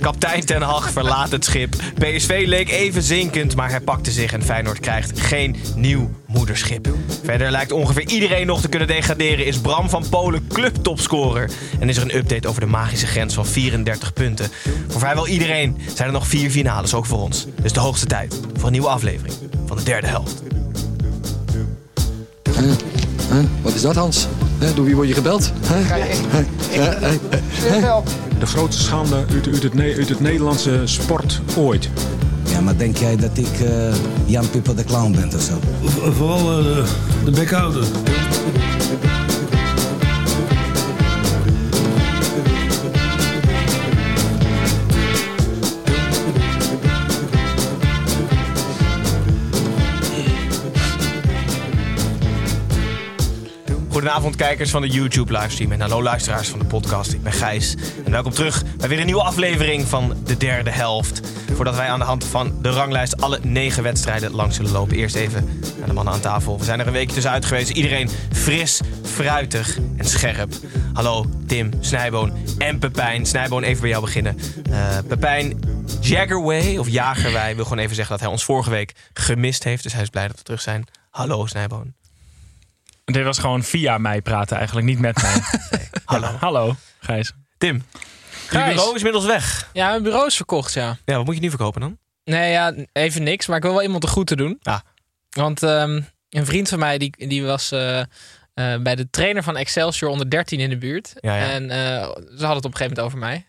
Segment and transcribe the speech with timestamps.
[0.00, 1.74] Kaptein Ten Hag verlaat het schip.
[1.98, 6.88] PSV leek even zinkend, maar hij pakte zich en Feyenoord krijgt geen nieuw moederschip.
[7.22, 9.46] Verder lijkt ongeveer iedereen nog te kunnen degraderen.
[9.46, 11.50] Is Bram van Polen clubtopscorer.
[11.80, 14.50] En is er een update over de magische grens van 34 punten.
[14.88, 17.46] Voor vrijwel iedereen zijn er nog vier finales, ook voor ons.
[17.62, 19.34] Dus de hoogste tijd voor een nieuwe aflevering
[19.66, 20.42] van de derde helft.
[23.62, 24.28] Wat is dat, Hans?
[24.74, 25.52] Door wie word je gebeld?
[28.38, 31.88] De grootste schande uit, uit, het, uit het Nederlandse sport ooit.
[32.50, 35.58] Ja, maar denk jij dat ik eh, Jan Pippa de Clown ben of zo?
[36.12, 36.84] Vooral eh, de,
[37.24, 37.84] de bekhouder.
[54.02, 57.12] Goedenavond kijkers van de YouTube livestream en hallo luisteraars van de podcast.
[57.12, 61.20] Ik ben Gijs en welkom terug bij weer een nieuwe aflevering van de derde helft.
[61.54, 64.96] Voordat wij aan de hand van de ranglijst alle negen wedstrijden langs zullen lopen.
[64.96, 66.58] Eerst even naar de mannen aan tafel.
[66.58, 67.70] We zijn er een weekje tussenuit geweest.
[67.70, 70.52] Iedereen fris, fruitig en scherp.
[70.92, 73.26] Hallo Tim, Snijboon en Pepijn.
[73.26, 74.38] Snijboon, even bij jou beginnen.
[74.70, 75.60] Eh Pepijn,
[76.00, 79.82] Jaggerway of Jagerwij wil gewoon even zeggen dat hij ons vorige week gemist heeft.
[79.82, 80.84] Dus hij is blij dat we terug zijn.
[81.10, 82.01] Hallo Snijboon.
[83.04, 85.40] Dit was gewoon via mij praten eigenlijk, niet met mij.
[86.04, 86.26] Hallo.
[86.26, 87.32] Ja, hallo, Gijs.
[87.58, 87.98] Tim, je
[88.48, 88.68] Gijs.
[88.68, 89.70] bureau is inmiddels weg.
[89.72, 90.96] Ja, mijn bureau is verkocht, ja.
[91.04, 91.98] Ja, wat moet je nu verkopen dan?
[92.24, 93.46] Nee, ja, even niks.
[93.46, 94.58] Maar ik wil wel iemand de goed te doen.
[94.62, 94.78] Ah.
[95.30, 98.06] Want ehm, een vriend van mij, die, die was eh, eh,
[98.82, 101.12] bij de trainer van Excelsior onder 13 in de buurt.
[101.20, 101.50] Ja, ja.
[101.50, 103.46] En eh, ze hadden het op een gegeven moment over mij.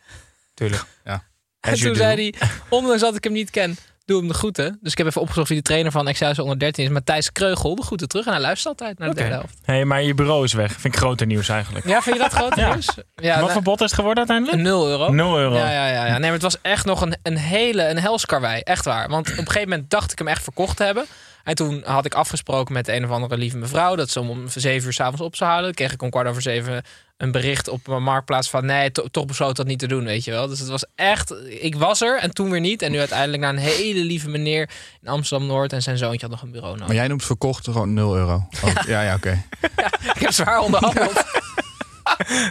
[0.53, 0.83] Tuurlijk.
[1.03, 1.99] En As you toen do.
[1.99, 4.77] zei hij, ondanks dat ik hem niet ken, doe hem de groeten.
[4.81, 6.89] Dus ik heb even opgezocht wie de trainer van Excelsior onder 13 is.
[6.91, 8.25] Matthijs Kreugel, de groeten terug.
[8.25, 9.57] En hij luistert altijd naar de derde helft.
[9.63, 10.71] hey, maar je bureau is weg.
[10.71, 11.87] Vind ik groter nieuws eigenlijk.
[11.87, 12.71] Ja, vind je dat groot Ja.
[12.71, 12.85] nieuws?
[13.15, 14.61] Ja, Wat nou, voor bot is het geworden uiteindelijk?
[14.63, 15.11] 0 euro.
[15.11, 15.55] 0 euro.
[15.55, 16.11] Ja, ja, ja, ja.
[16.11, 18.61] Nee, maar het was echt nog een, een hele een helskarwei.
[18.61, 19.09] Echt waar.
[19.09, 21.05] Want op een gegeven moment dacht ik hem echt verkocht te hebben.
[21.43, 23.95] En toen had ik afgesproken met een of andere lieve mevrouw...
[23.95, 25.63] dat ze om zeven uur s'avonds op zou halen.
[25.65, 26.83] Dan kreeg ik om kwart over zeven
[27.17, 28.65] een bericht op mijn marktplaats van...
[28.65, 30.47] nee, to- toch besloten dat niet te doen, weet je wel.
[30.47, 31.33] Dus het was echt...
[31.47, 32.81] Ik was er en toen weer niet.
[32.81, 34.69] En nu uiteindelijk naar een hele lieve meneer
[35.01, 35.73] in Amsterdam-Noord...
[35.73, 36.87] en zijn zoontje had nog een bureau nodig.
[36.87, 38.47] Maar jij noemt verkocht gewoon 0 euro.
[38.63, 39.43] Oh, ja, ja, oké.
[40.15, 41.23] Ik heb zwaar onderhandeld.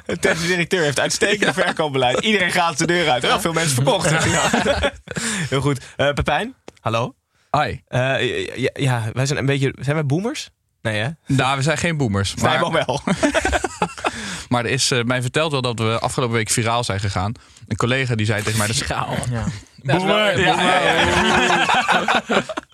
[0.07, 2.21] De technische directeur heeft uitstekend verkoopbeleid.
[2.21, 3.23] Iedereen gaat de deur uit.
[3.23, 4.11] Wel veel mensen verkocht.
[4.11, 4.51] Ja.
[5.51, 5.81] Heel goed.
[5.97, 7.15] Eh, Pepijn, hallo.
[7.57, 7.77] Hi.
[7.89, 9.75] Eh, ja, ja, wij zijn een beetje...
[9.81, 10.51] Zijn wij boomers?
[10.83, 11.09] Nee, hè?
[11.27, 12.35] Nou, we zijn geen boomers.
[12.35, 13.01] Maar, Snijboon wel.
[14.49, 17.33] maar er is eh, mij verteld wel dat we afgelopen week viraal zijn gegaan.
[17.69, 18.67] Een collega die zei tegen mij...
[18.67, 19.17] Dat, Viraal.
[19.31, 19.45] Ja.
[19.83, 20.41] Dat is wel- Boemer.
[20.41, 20.55] ja,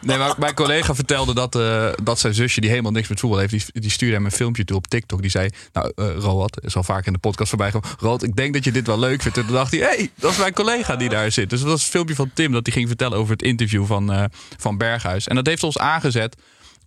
[0.00, 3.38] nee, maar mijn collega vertelde dat, eh, dat zijn zusje, die helemaal niks met voetbal
[3.38, 3.50] heeft...
[3.50, 5.20] die, die stuurde hem een filmpje toe op TikTok.
[5.20, 7.96] Die zei, nou, eh Roald, is al vaak in de podcast voorbij gekomen...
[8.00, 9.38] Roald, ik denk dat je dit wel leuk vindt.
[9.38, 11.50] En toen dacht hij, hey, dat is mijn collega die daar zit.
[11.50, 14.12] Dus dat was een filmpje van Tim dat hij ging vertellen over het interview van,
[14.12, 14.24] eh,
[14.56, 15.26] van Berghuis.
[15.26, 16.36] En dat heeft ons aangezet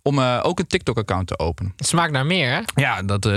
[0.02, 1.72] om eh, ook een TikTok-account te openen.
[1.76, 2.60] Het smaakt naar meer, hè?
[2.74, 3.36] Ja, dat eh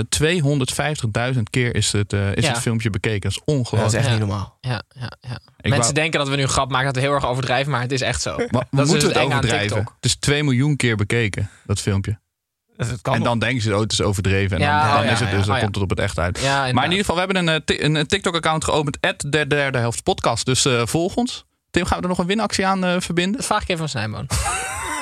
[1.34, 2.50] 250.000 keer is, het, eh, is Ja.
[2.52, 3.22] het filmpje bekeken.
[3.22, 3.94] Dat is Dat is ongelooflijk.
[3.94, 4.12] echt Ja.
[4.12, 4.58] niet normaal.
[4.62, 5.40] Ja, ja, ja.
[5.62, 7.81] Mensen wou- denken dat we nu een grap maken dat we heel erg overdrijven, maar
[7.81, 8.36] het is echt zo.
[8.38, 9.68] Maar we Dat is dus moeten het overdrijven.
[9.75, 9.94] TikTok.
[9.96, 12.20] Het is 2 miljoen keer bekeken, dat filmpje.
[12.78, 13.28] Dat kan en nog.
[13.28, 14.58] dan denken ze, oh, het is overdreven.
[14.58, 15.64] En dan, Ja, dan oh ja, is het dus, dan oh ja.
[15.64, 16.40] komt het op het echt uit.
[16.42, 18.98] Ja, maar in ieder geval, we hebben een, eh, een, een TikTok-account geopend.
[19.18, 20.46] de derde helft podcast.
[20.46, 21.46] Dus eh, volg ons.
[21.72, 23.36] Tim, gaan we er nog een winactie aan eh, verbinden?
[23.38, 24.28] Dat vraag ik even aan Snijboon.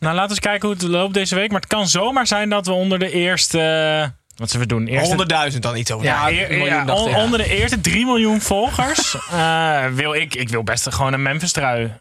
[0.00, 1.50] Nou, laten we eens kijken hoe het loopt deze week.
[1.50, 3.58] Maar het kan zomaar zijn dat we onder de eerste...
[4.02, 4.86] eh, wat zullen we doen?
[4.86, 6.06] Eerste, 100.000 dan iets over.
[6.06, 7.22] Ja, miljoen dacht ja.
[7.24, 11.52] onder de eerste 3 miljoen volgers eh, wil ik, ik wil best gewoon een Memphis
[11.52, 11.92] trui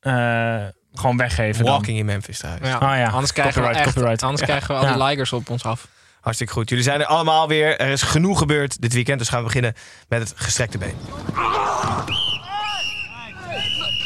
[0.00, 0.56] eh,
[0.94, 1.64] gewoon weggeven.
[1.64, 1.74] dan.
[1.74, 2.68] Walking in Memphis trouwens.
[2.68, 2.74] Ja.
[2.76, 4.22] Ah ja, Anders krijgen we, copyright, echt, copyright.
[4.22, 4.46] Anders Ja.
[4.46, 4.92] krijgen we al Ja.
[4.94, 5.86] die likers op ons af.
[6.20, 6.68] Hartstikke goed.
[6.68, 7.78] Jullie zijn er allemaal weer.
[7.80, 9.18] Er is genoeg gebeurd dit weekend.
[9.18, 9.74] Dus gaan we beginnen
[10.08, 10.94] met het gestrekte been.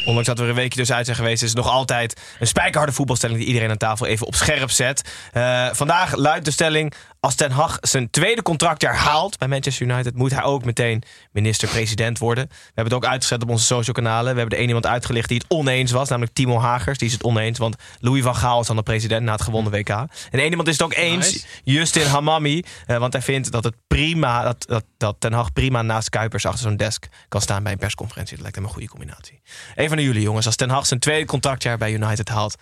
[0.05, 2.93] Ondanks dat we er een weekje tussenuit zijn geweest, is het nog altijd een spijkerharde
[2.93, 5.11] voetbalstelling die iedereen aan tafel even op scherp zet.
[5.33, 10.15] Eh, vandaag luidt de stelling: Als Ten Hag zijn tweede contractjaar haalt bij Manchester United,
[10.15, 11.03] moet hij ook meteen
[11.33, 12.49] minister-president worden.
[12.49, 14.33] We hebben het ook uitgezet op onze social kanalen.
[14.33, 16.99] We hebben er één iemand uitgelicht die het oneens was, namelijk Timo Hagers.
[16.99, 19.73] Die is het oneens, want Louis van Gaal is dan de president na het gewonnen
[19.73, 19.89] WK.
[19.89, 21.47] En één iemand is het ook eens, Nice.
[21.65, 22.63] Justin Hamami.
[22.87, 26.47] eh, want hij vindt dat het prima, dat, dat, dat Ten Hag prima naast Kuipers
[26.47, 28.33] achter zo'n desk kan staan bij een persconferentie.
[28.33, 29.41] Dat lijkt hem een goede combinatie.
[29.75, 30.47] Even naar jullie jongens.
[30.47, 32.57] Als Ten Hag zijn tweede contractjaar bij United haalt,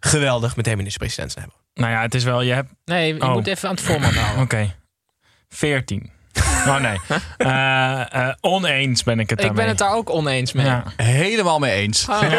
[0.00, 1.61] geweldig meteen minister-president hebben.
[1.74, 2.70] Nou ja, het is wel, je hebt...
[2.84, 3.32] Nee, je Oh.
[3.32, 4.42] moet even aan het format houden.
[4.42, 4.74] Oké.
[5.48, 6.10] 14.
[6.66, 6.98] Oh nee.
[7.36, 9.60] Eh, eh, oneens ben ik het Ik daarmee.
[9.60, 10.66] ben het daar ook oneens mee.
[10.66, 10.82] Ja.
[10.96, 12.08] Helemaal mee eens.
[12.08, 12.22] Oh.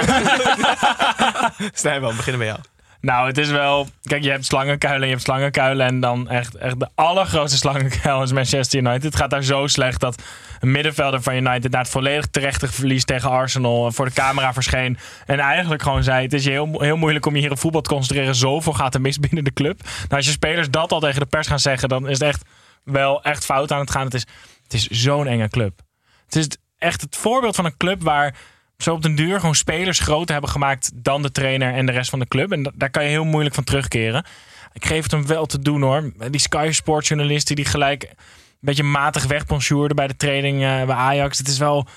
[1.73, 2.59] Snijboom, we beginnen bij jou.
[3.03, 3.87] Nou, het is wel...
[4.03, 5.85] Kijk, je hebt slangenkuilen en je hebt slangenkuilen.
[5.85, 9.03] En dan echt, echt de allergrootste slangenkuil is Manchester United.
[9.03, 10.23] Het gaat daar zo slecht dat
[10.59, 11.71] een middenvelder van United...
[11.71, 13.91] na het volledig terechte verlies tegen Arsenal...
[13.91, 14.97] voor de camera verscheen.
[15.25, 16.23] En eigenlijk gewoon zei...
[16.23, 18.35] het is heel, heel moeilijk om je hier op voetbal te concentreren.
[18.35, 19.83] Zoveel gaat er mis binnen de club.
[19.83, 21.89] Nou, als je spelers dat al tegen de pers gaan zeggen...
[21.89, 22.45] dan is het echt
[22.83, 24.05] wel echt fout aan het gaan.
[24.05, 24.25] Het is,
[24.63, 25.79] het is zo'n enge club.
[26.25, 26.47] Het is
[26.77, 28.35] echt het voorbeeld van een club waar
[28.83, 32.09] zo op den duur gewoon spelers groter hebben gemaakt dan de trainer en de rest
[32.09, 32.51] van de club.
[32.51, 34.25] En da- daar kan je heel moeilijk van terugkeren.
[34.73, 36.11] Ik geef het hem wel te doen hoor.
[36.29, 38.15] Die Sky Sports journalisten die gelijk een
[38.59, 41.37] beetje matig wegponchoerden bij de training eh, bij Ajax.
[41.37, 41.87] Het is wel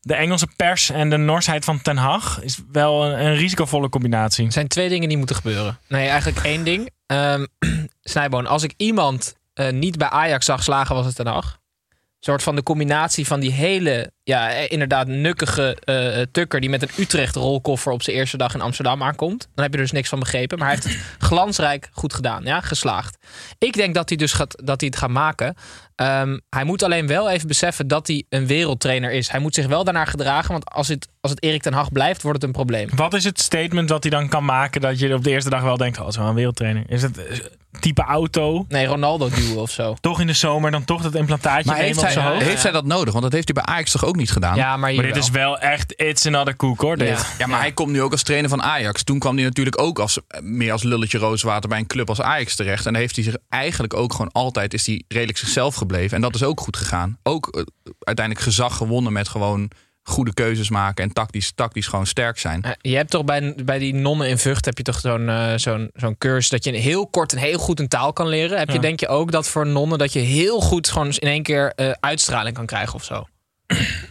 [0.00, 4.46] de Engelse pers en de Norsheid van Ten Hag is wel een, risicovolle combinatie.
[4.46, 5.78] Er zijn twee dingen die moeten gebeuren.
[5.88, 6.90] Nee, eigenlijk één ding.
[7.06, 7.46] Ehm
[8.02, 11.58] Snijboon, als ik iemand eh, niet bij Ajax zag slagen, was het Ten Hag.
[11.90, 16.60] Een soort van de combinatie van die hele, ja, eh, inderdaad nukkige eh, tukker...
[16.60, 19.48] die met een Utrecht-rolkoffer op zijn eerste dag in Amsterdam aankomt.
[19.54, 20.58] Dan heb je er dus niks van begrepen.
[20.58, 23.16] Maar hij heeft het glansrijk goed gedaan, ja, geslaagd.
[23.58, 25.54] Ik denk dat hij dus gaat, dat hij het gaat maken.
[25.94, 29.30] Ehm, hij moet alleen wel even beseffen dat hij een wereldtrainer is.
[29.30, 32.22] Hij moet zich wel daarnaar gedragen, want als het, als het Erik ten Hag blijft,
[32.22, 32.88] wordt het een probleem.
[32.94, 35.62] Wat is het statement dat hij dan kan maken dat je op de eerste dag
[35.62, 36.00] wel denkt...
[36.00, 36.84] oh, is wel een wereldtrainer.
[36.86, 37.38] Is het eh,
[37.80, 38.64] type auto?
[38.68, 39.96] Nee, Ronaldo duwen of zo.
[40.00, 42.42] Toch in de zomer dan toch dat implantaatje Maar heeft, op zij, zijn hoofd?
[42.42, 43.12] heeft zij dat nodig?
[43.12, 44.56] Want dat heeft hij bij Ajax toch ook niet gedaan?
[44.56, 45.58] Ja, maar, dit is wel.
[45.58, 46.96] echt it's another koek hoor.
[46.96, 47.08] Dit.
[47.08, 47.24] Ja.
[47.38, 49.02] Ja, maar hij komt nu ook als trainer van Ajax.
[49.04, 52.20] Toen kwam hij natuurlijk ook als, eh, meer als lulletje rooswater bij een club als
[52.20, 52.86] Ajax terecht.
[52.86, 56.16] En dan heeft hij zich eigenlijk ook gewoon altijd is hij redelijk zichzelf gebleven.
[56.16, 57.18] En dat is ook goed gegaan.
[57.22, 57.62] Ook eh,
[57.98, 59.70] uiteindelijk gezag gewonnen met gewoon
[60.08, 62.76] goede keuzes maken en tactisch, tactisch gewoon sterk zijn.
[62.80, 65.90] Je hebt toch bij, bij die nonnen in Vught heb je toch zo'n eh, zo'n
[65.94, 68.58] zo'n cursus dat je heel kort en heel goed een taal kan leren.
[68.58, 71.42] Heb je denk je ook dat voor nonnen dat je heel goed gewoon in één
[71.42, 73.26] keer eh, uitstraling kan krijgen of zo?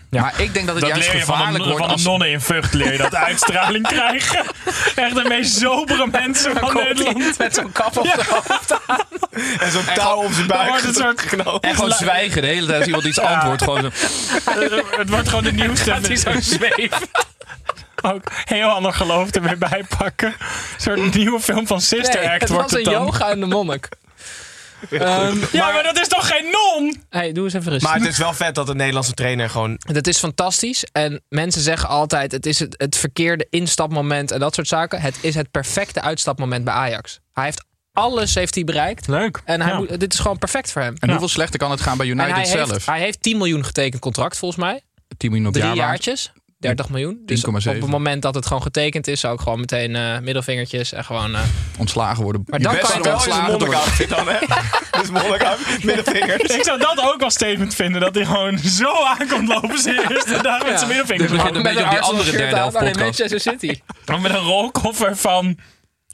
[0.09, 2.29] Maar ik denk dat het Dat juist je van gevaarlijk de, wordt van de nonnen
[2.31, 4.45] in Vught leer je dat uitstraling krijgen.
[4.95, 7.37] Echt de meest sobere mensen van Nederland.
[7.37, 8.75] Met zo'n kap op de hoofd.
[9.59, 10.69] En zo'n touw op zijn Dan buik.
[10.69, 13.63] wordt het soort En gewoon zwijgen de hele tijd als iemand iets antwoordt.
[13.63, 13.89] Gewoon zo.
[14.97, 15.91] Het wordt gewoon de nieuwste.
[15.91, 16.97] Gaat hij zo zweven?
[18.01, 20.27] Ook heel ander geloof er weer bij pakken.
[20.27, 20.35] Een
[20.77, 23.03] soort nieuwe film van Sister Nee, Act het wordt was het een dan.
[23.05, 23.89] yoga en de monnik.
[24.89, 27.03] Ehm, Ja, maar dat is toch geen non?
[27.09, 27.89] hey, doe eens even rustig.
[27.91, 29.79] Maar het is wel vet dat een Nederlandse trainer gewoon...
[29.91, 30.83] Dat is fantastisch.
[30.91, 35.01] En mensen zeggen altijd: het is het, het verkeerde instapmoment en dat soort zaken.
[35.01, 37.19] Het is het perfecte uitstapmoment bij Ajax.
[37.33, 39.07] Hij heeft alles heeft hij bereikt.
[39.07, 39.41] Leuk.
[39.45, 39.77] En hij Ja.
[39.77, 40.95] moet, dit is gewoon perfect voor hem.
[40.99, 42.71] En hoeveel slechter kan het gaan bij United hij, zelf?
[42.71, 44.81] heeft, hij heeft 10 miljoen getekend contract volgens mij.
[45.17, 45.85] 10 miljoen op Drie jaarbasis.
[45.89, 46.31] jaartjes.
[46.65, 47.19] 30 miljoen.
[47.25, 47.51] Dus 10,7.
[47.51, 51.05] op het moment dat het gewoon getekend is, zou ik gewoon meteen eh, middelvingertjes en
[51.05, 51.35] gewoon.
[51.35, 51.41] eh,
[51.77, 52.43] Ontslagen worden.
[52.47, 54.09] Maar dan kan je wel ontslagen worden.
[54.09, 54.37] dan, hè?
[54.99, 56.55] Dus monnik middelvingers.
[56.55, 58.01] Ik zou dat ook wel statement vinden.
[58.01, 61.31] Dat hij gewoon zo aankomt lopen zijn eerste dag met zijn middelvingers.
[61.31, 61.55] Dit begint omhoog.
[61.55, 62.99] een beetje op die andere derde aan, helft podcast.
[62.99, 63.79] Manchester City.
[64.21, 65.57] Met een rolkoffer van,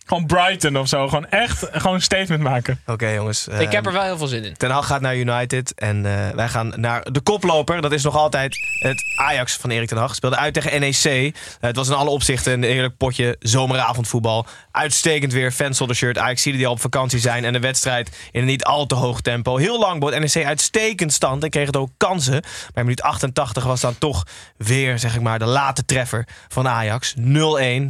[0.05, 1.07] van Brighton of zo.
[1.07, 2.81] Gewoon echt gewoon een statement maken.
[2.85, 3.47] Oké jongens.
[3.47, 4.57] ik heb ehm, er wel heel veel zin in.
[4.57, 7.81] Ten Hag gaat naar United en eh, wij gaan naar de koploper.
[7.81, 10.15] Dat is nog altijd het Ajax van Erik ten Hag.
[10.15, 11.03] Speelde uit tegen NEC.
[11.03, 14.45] Eh, het was in alle opzichten een heerlijk potje zomeravondvoetbal.
[14.71, 16.17] Uitstekend weer, fans zonder shirt.
[16.17, 17.45] Ajax die al op vakantie zijn.
[17.45, 19.57] En de wedstrijd in een niet al te hoog tempo.
[19.57, 22.41] Heel lang bood NEC uitstekend stand en kreeg het ook kansen.
[22.41, 24.25] Maar in minuut 88 was dan toch
[24.57, 27.13] weer, zeg ik maar, de late treffer van Ajax.
[27.17, 27.19] 0-1.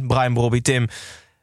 [0.06, 0.88] Brian Brobby, Tim.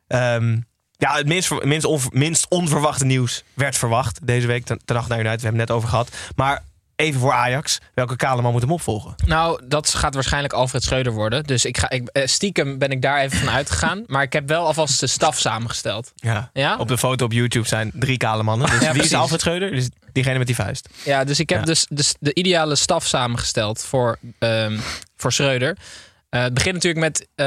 [0.09, 0.57] Ehm,
[0.91, 4.65] ja, het minst, ver- minst, onver- minst onverwachte nieuws werd verwacht deze week.
[4.65, 6.09] Ten, ten naar United, we hebben het net over gehad.
[6.35, 6.63] Maar
[6.95, 7.79] even voor Ajax.
[7.93, 9.13] Welke kale man moet hem opvolgen?
[9.25, 11.43] Nou, dat gaat waarschijnlijk Alfred Schreuder worden.
[11.43, 14.03] Dus ik ga, ik, eh, stiekem ben ik daar even van uitgegaan.
[14.07, 16.11] Maar ik heb wel alvast de staf samengesteld.
[16.15, 16.49] Ja.
[16.53, 16.77] Ja?
[16.77, 18.69] Op de foto op YouTube zijn drie kale mannen.
[18.69, 19.13] Dus Ja, wie is.
[19.13, 19.71] Alfred Schreuder?
[19.71, 20.89] Dus diegene met die vuist.
[21.05, 21.65] Ja, dus ik heb Ja.
[21.65, 24.77] dus, dus de ideale staf samengesteld voor, ehm,
[25.17, 25.77] voor Schreuder.
[26.29, 27.45] Eh, het begint natuurlijk met eh,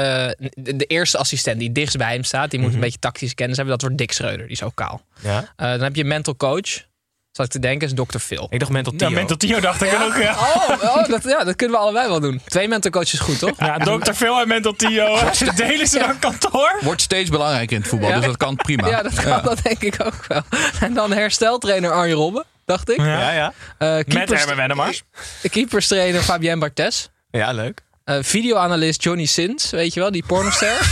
[0.53, 2.49] de, de eerste assistent die dichtst bij hem staat.
[2.51, 2.77] Die moet Mhm.
[2.77, 3.73] een beetje tactische kennis hebben.
[3.73, 4.41] Dat wordt Dick Schreuder.
[4.47, 5.01] Die is ook kaal.
[5.21, 5.53] Ja.
[5.55, 6.91] Eh, dan heb je mental coach.
[7.31, 8.17] Zat ik te denken, is Dr.
[8.17, 8.47] Phil.
[8.49, 9.09] Ik dacht Mental Tio.
[9.09, 10.15] Ja, Mental Tio dacht ik ook.
[10.17, 12.41] Ja, Oh, oh dat, ja, dat kunnen we allebei wel doen.
[12.45, 13.53] Twee mental coaches goed, toch?
[13.59, 14.13] ja Dr.
[14.13, 15.19] Phil en Mental Tio.
[15.55, 16.77] Delen ze dan kantoor?
[16.81, 18.15] Wordt steeds belangrijker in het voetbal, Ja.
[18.15, 18.87] dus dat kan prima.
[18.87, 20.41] Ja, dat kan dat denk ik ook wel.
[20.79, 22.97] En dan hersteltrainer Arjen Robben, dacht ik.
[22.97, 23.53] Ja, ja.
[23.77, 25.03] Eh, Met keepers- Erben Wennemars.
[25.51, 27.09] Keeperstrainer Fabien Barthes.
[27.31, 27.81] Ja, leuk.
[28.03, 30.77] Eh, videoanalist Johnny Sins, weet je wel, die pornoster.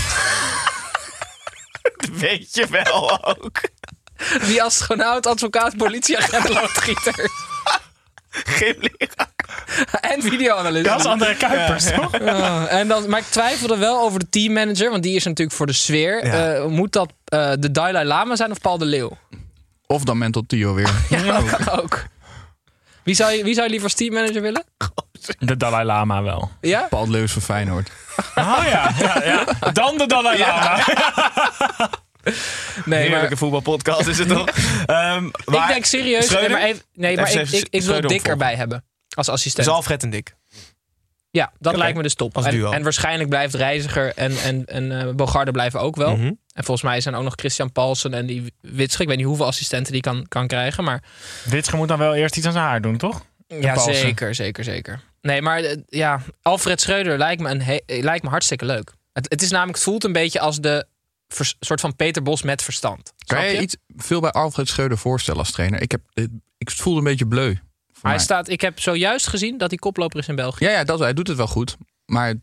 [2.12, 3.62] Weet je wel ook.
[4.46, 7.30] die astronaut, advocaat, politieagent, loodgieter.
[8.30, 9.32] Gymleraar.
[10.02, 10.86] en videoanalist.
[10.86, 12.18] Dat is André Kuipers, toch?
[12.20, 15.66] Ja, en dan, maar ik twijfelde wel over de teammanager, want die is natuurlijk voor
[15.68, 16.26] de sfeer.
[16.26, 16.54] Ja.
[16.54, 19.18] Eh, moet dat eh, de Dalai Lama zijn of Paul de Leeuw?
[19.88, 20.90] Of dan Mental Tio weer.
[21.10, 22.04] Ja, dat kan ook.
[23.04, 24.64] Wie zou, je, wie zou je liever als teammanager willen?
[25.40, 26.52] De Dalai Lama wel.
[26.62, 26.88] Ja?
[26.90, 27.92] Paul Leus van Feyenoord.
[28.36, 29.72] Oh ja, ja, ja.
[29.72, 30.80] Dan de Dalai Lama.
[32.86, 34.48] Nee, Heerlijke maar voetbalpodcast is het toch?
[34.86, 36.30] Ehm, maar ik denk serieus.
[36.30, 38.84] Nee, maar, even, nee, maar ik, ik, ik wil Dick erbij hebben.
[39.10, 39.66] Als assistent.
[39.68, 40.36] Dus Alfred en Dick.
[41.32, 42.36] Ja, dat lijkt me dus top.
[42.36, 42.72] als En, duo.
[42.72, 46.16] en waarschijnlijk blijft Reiziger en, en, en eh, Bogarde blijven ook wel.
[46.18, 46.32] Mhm.
[46.54, 49.02] En volgens mij zijn ook nog Christian Paulsen en die Witsche.
[49.02, 50.84] Ik weet niet hoeveel assistenten die kan, kan krijgen.
[50.84, 51.04] Maar
[51.46, 53.26] Witsche moet dan wel eerst iets aan zijn haar doen, toch?
[53.48, 53.96] ja, Paulsen.
[53.96, 55.02] zeker, zeker, zeker.
[55.22, 58.94] Nee, maar eh, ja, Alfred Schreuder lijkt me, een he- eh, lijkt me hartstikke leuk.
[59.14, 60.86] Het, het is namelijk, het voelt een beetje als de
[61.28, 63.04] vers- soort van Peter Bos met verstand.
[63.04, 63.62] Kan Snap je je?
[63.62, 65.82] iets veel bij Alfred Schreuder voorstellen als trainer?
[65.82, 66.02] Ik, heb,
[66.58, 67.56] ik voelde een beetje bleu.
[68.02, 70.66] Hij staat, ik heb zojuist gezien dat hij koploper is in België.
[70.66, 71.78] Ja, ja dat, hij doet het wel goed.
[72.06, 72.34] Maar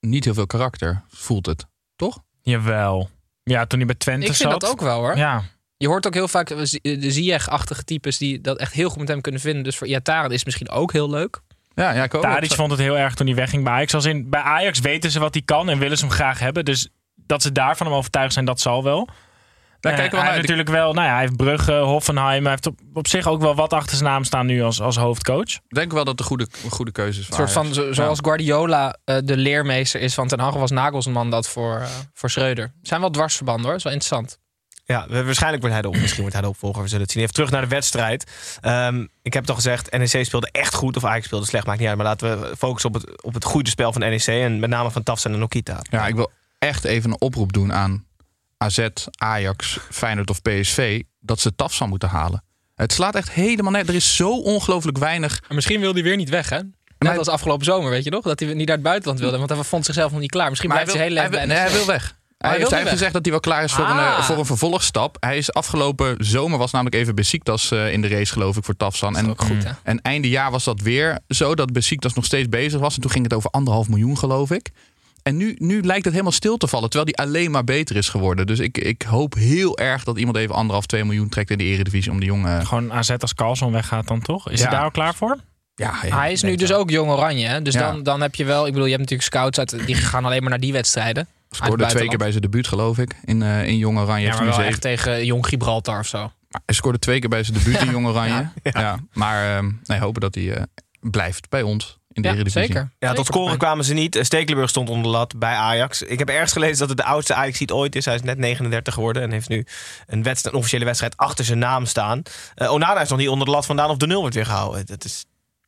[0.00, 1.66] niet heel veel karakter voelt het.
[1.96, 2.18] Toch?
[2.42, 3.10] Jawel.
[3.48, 4.60] Ja, toen hij bij Twente ik vind zat.
[4.60, 5.16] dat ook wel hoor.
[5.16, 5.42] Ja.
[5.76, 9.08] Je hoort ook heel vaak eh, de Ziyech-achtige types die dat echt heel goed met
[9.08, 9.64] hem kunnen vinden.
[9.64, 11.40] Dus voor Iataren is het misschien ook heel leuk.
[11.74, 12.22] Ja, ja ik ook.
[12.22, 13.94] Tadic vond het heel erg toen hij wegging bij Ajax.
[13.94, 16.64] Als in, bij Ajax weten ze wat hij kan en willen ze hem graag hebben.
[16.64, 19.08] Dus dat ze daarvan hem overtuigd zijn, dat zal wel.
[19.80, 20.34] Daar kijken we hij naar.
[20.34, 22.42] heeft natuurlijk wel, nou ja, hij heeft Brugge, Hoffenheim.
[22.42, 24.96] Hij heeft op, op zich ook wel wat achter zijn naam staan nu als, als
[24.96, 25.48] hoofdcoach.
[25.54, 27.28] Ik denk wel dat het een goede, goede keuze is.
[27.28, 31.30] Een soort van, zo- zoals Guardiola eh, de leermeester is van Ten Hag, was Nagelsman
[31.30, 32.72] dat voor, eh, voor Schreuder.
[32.82, 34.38] Zijn wel dwarsverbanden hoor, dat is wel interessant.
[34.84, 36.00] Ja, we- waarschijnlijk wordt hij de op.
[36.00, 36.82] Misschien wordt hij de opvolger.
[36.82, 37.22] We zullen het zien.
[37.22, 38.30] Even terug naar de wedstrijd.
[38.60, 40.96] Ehm, ik heb al gezegd, NEC speelde echt goed.
[40.96, 41.96] Of Ajax speelde slecht, maakt niet uit.
[41.96, 44.26] Maar laten we focussen op het, op het goede spel van NEC.
[44.26, 45.78] En met name van Tafsen en Nokita.
[45.90, 48.06] Ja, ik wil echt even een oproep doen aan
[48.58, 48.88] AZ,
[49.18, 51.02] Ajax, Feyenoord of PSV.
[51.20, 52.42] Dat ze Tafsan moeten halen.
[52.74, 53.88] Het slaat echt helemaal net.
[53.88, 55.42] Er is zo ongelooflijk weinig.
[55.48, 56.56] En misschien wil hij weer niet weg hè?
[56.56, 58.22] Net Maar- als afgelopen zomer, weet je nog?
[58.22, 60.48] Dat hij niet naar het buitenland wilde, want hij vond zichzelf nog niet klaar.
[60.48, 62.16] Misschien blijft hij wil, heel hij, wil, bij nee, hij wil weg.
[62.38, 64.18] Hij, heeft, hij gezegd dat hij wel klaar is voor, een, Ah.
[64.18, 65.16] eh, voor een vervolgstap.
[65.20, 68.76] Hij is afgelopen zomer was namelijk even Besiktas eh in de race geloof ik voor
[68.76, 69.16] Tafsan.
[69.16, 69.70] En, goed, hè?
[69.82, 72.94] en einde jaar was dat weer zo dat Besiktas nog steeds bezig was.
[72.94, 74.70] En toen ging het over anderhalf miljoen geloof ik.
[75.22, 76.90] En nu, nu lijkt het helemaal stil te vallen.
[76.90, 78.46] Terwijl die alleen maar beter is geworden.
[78.46, 81.64] Dus ik, ik hoop heel erg dat iemand even anderhalf, twee miljoen trekt in de
[81.64, 82.10] eredivisie.
[82.12, 82.66] Om die jongen...
[82.66, 84.50] Gewoon AZ als Carlson weggaat dan toch?
[84.50, 84.66] Is Ja.
[84.66, 85.36] hij daar al klaar voor?
[85.74, 86.78] Ja, ja, Hij is nu dus wel.
[86.78, 87.46] ook jong oranje.
[87.46, 87.62] Hè?
[87.62, 87.80] Dus Ja.
[87.90, 90.40] dan, dan heb je wel, ik bedoel, je hebt natuurlijk scouts uit, die gaan alleen
[90.40, 91.28] maar naar die wedstrijden.
[91.50, 93.14] Scoorde twee keer bij zijn debuut geloof ik.
[93.24, 94.26] In, eh in Jong Oranje.
[94.26, 96.18] Ja, maar wel echt tegen jong Gibraltar of zo.
[96.48, 98.48] Maar Hij scoorde twee keer bij zijn debuut in Jong Oranje.
[98.62, 98.98] ja.
[99.12, 100.62] Maar ehm, nee, hopen dat hij eh,
[101.00, 102.66] blijft bij ons in de Ja, Eredivisie.
[102.74, 102.90] zeker.
[102.98, 104.18] Ja, tot scoren kwamen ze niet.
[104.22, 106.02] Stekelenburg stond onder de lat bij Ajax.
[106.02, 108.04] Ik heb ergens gelezen dat het de oudste ajax ooit is.
[108.04, 109.66] Hij is net 39 geworden en heeft nu
[110.06, 112.22] een, wedstrijd, een officiële wedstrijd achter zijn naam staan.
[112.54, 114.86] Eh, Onana is nog niet onder de lat vandaan of de nul wordt weer gehouden.
[114.86, 115.24] Dat is,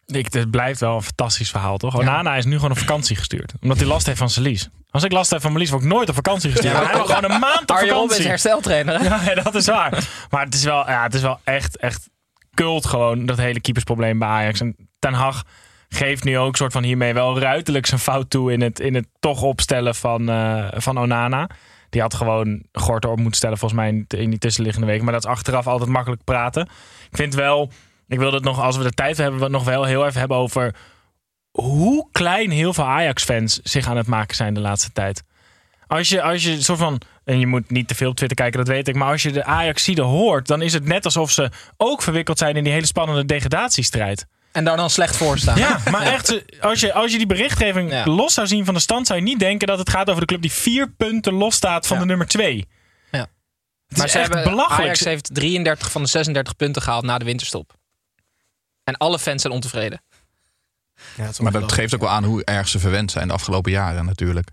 [0.07, 1.97] Ik, het blijft wel een fantastisch verhaal, toch?
[1.99, 3.53] Onana is nu gewoon op vakantie gestuurd.
[3.61, 4.69] Omdat hij last heeft van zijn lies.
[4.91, 6.75] Als ik last heb van mijn lies, word ik nooit op vakantie gestuurd.
[6.75, 8.27] Ja, hij heeft gewoon een maand op Arjen vakantie.
[8.27, 8.99] hersteltrainer.
[8.99, 9.05] hè?
[9.05, 10.09] Ja, ja, dat is waar.
[10.31, 12.09] Maar het is wel, ja, het is wel echt, echt
[12.55, 14.61] cult gewoon, dat hele keepersprobleem bij Ajax.
[14.61, 15.43] En Ten Hag
[15.95, 19.07] geeft nu ook soort van hiermee wel ruiterlijk zijn fout toe in het, in het
[19.21, 21.51] toch opstellen van, eh, van Onana.
[21.89, 25.05] Die had gewoon Gorter op moeten stellen volgens mij in, die tussenliggende weken.
[25.05, 26.63] Maar dat is achteraf altijd makkelijk praten.
[27.11, 27.71] Ik vind wel,
[28.09, 30.37] ik wil het nog, als we de tijd hebben, we nog wel heel even hebben
[30.37, 30.75] over
[31.51, 35.23] hoe klein heel veel Ajax-fans zich aan het maken zijn de laatste tijd.
[35.87, 37.01] Als je, als je soort van.
[37.25, 38.95] En je moet niet te veel op Twitter kijken, dat weet ik.
[38.95, 42.57] Maar als je de Ajaxide hoort, dan is het net alsof ze ook verwikkeld zijn
[42.57, 44.27] in die hele spannende degradatiestrijd.
[44.53, 45.59] En daar dan slecht voor staan.
[45.59, 48.05] Ja, maar echt, als je, als je die berichtgeving Ja.
[48.07, 50.27] los zou zien van de stand, zou je niet denken dat het gaat over de
[50.27, 52.03] club die vier punten los staat van Ja.
[52.03, 52.69] de nummer twee.
[53.11, 53.19] Ja.
[53.89, 54.83] Het Maar is ze echt hebben, belachelijk.
[54.83, 57.73] Ajax heeft 33 van de 36 punten gehaald na de winterstop.
[58.85, 60.03] En alle fans zijn ontevreden.
[61.39, 64.49] Maar dat geeft ook wel aan hoe erg ze verwend zijn de afgelopen jaren natuurlijk.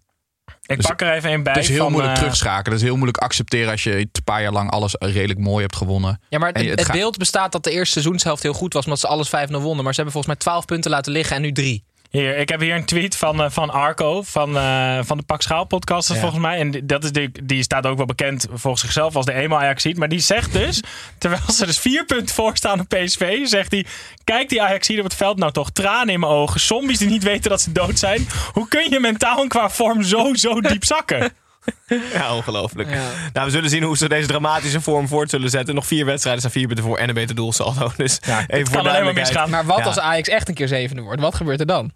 [0.65, 1.53] Ik dus- pak er even een bij.
[1.53, 2.71] Het is heel van, moeilijk eh, terugschakelen.
[2.71, 5.75] Het is heel moeilijk accepteren als je een paar jaar lang alles redelijk mooi hebt
[5.75, 6.21] gewonnen.
[6.29, 8.83] Ja, maar het, het het gaat- beeld bestaat dat de eerste seizoenshelft heel goed was,
[8.83, 9.83] omdat ze alles 5-0 wonnen.
[9.83, 11.83] Maar ze hebben volgens mij 12 punten laten liggen en nu 3.
[12.09, 15.41] Hier, ik heb hier een tweet van, eh, van Arco van, eh, van de Pak
[15.41, 16.15] Schaal podcast Ja.
[16.19, 16.57] volgens mij.
[16.59, 19.55] En die- dat is die, die staat ook wel bekend volgens zichzelf als de emo
[19.55, 19.97] Ajaxiet.
[19.97, 20.81] Maar die zegt dus,
[21.19, 23.85] terwijl ze dus vier punten voor staan op PSV, zegt hij...
[24.23, 26.59] Kijk die Ajaxiet op het veld nou toch, tranen in mijn ogen.
[26.59, 28.27] Zombies die niet weten dat ze dood zijn.
[28.53, 31.31] Hoe kun je mentaal en qua vorm zo, zo diep zakken?
[32.13, 32.89] Ja, ongelooflijk.
[32.89, 33.09] Ja.
[33.33, 35.75] Nou, we zullen zien hoe ze deze dramatische vorm voort zullen zetten.
[35.75, 37.91] Nog vier wedstrijden staan vier punten voor en een beter doelsaldo.
[37.97, 39.49] Dus Ja, even voor maar.
[39.49, 39.83] Maar wat Ja.
[39.83, 41.21] als Ajax echt een keer zevende wordt?
[41.21, 41.91] Wat gebeurt er dan?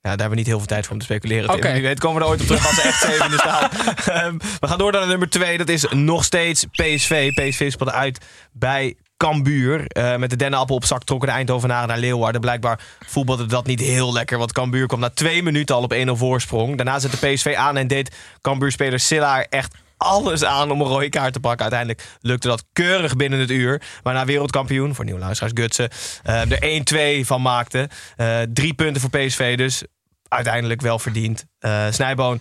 [0.00, 1.50] Ja, daar hebben we niet heel veel tijd voor om te speculeren.
[1.50, 1.72] Oké.
[1.72, 3.70] Wie weet komen we er ooit op terug als ze echt zevende staan.
[4.16, 5.58] Ehm, we gaan door naar nummer twee.
[5.58, 7.32] Dat is nog steeds PSV.
[7.32, 9.86] PSV speelde uit bij Cambuur.
[9.86, 12.40] Eh, met de dennenappel op zak trokken de Eindhovenaren naar Leeuwarden.
[12.40, 14.38] Blijkbaar voetbalde dat niet heel lekker.
[14.38, 16.76] Want Cambuur kwam na twee minuten al op 1-0 voorsprong.
[16.76, 21.08] Daarna zette PSV aan en deed Cambuur-speler Silla er echt alles aan om een rode
[21.08, 21.60] kaart te pakken.
[21.60, 23.82] Uiteindelijk lukte dat keurig binnen het uur.
[24.02, 25.88] Waarna wereldkampioen, voor nieuwe luisteraars Gutsen,
[26.22, 27.88] eh, er 1-2 van maakte.
[28.16, 29.82] Eh, drie punten voor PSV dus.
[30.28, 31.44] Uiteindelijk wel verdiend.
[31.58, 32.40] Eh Snijboon.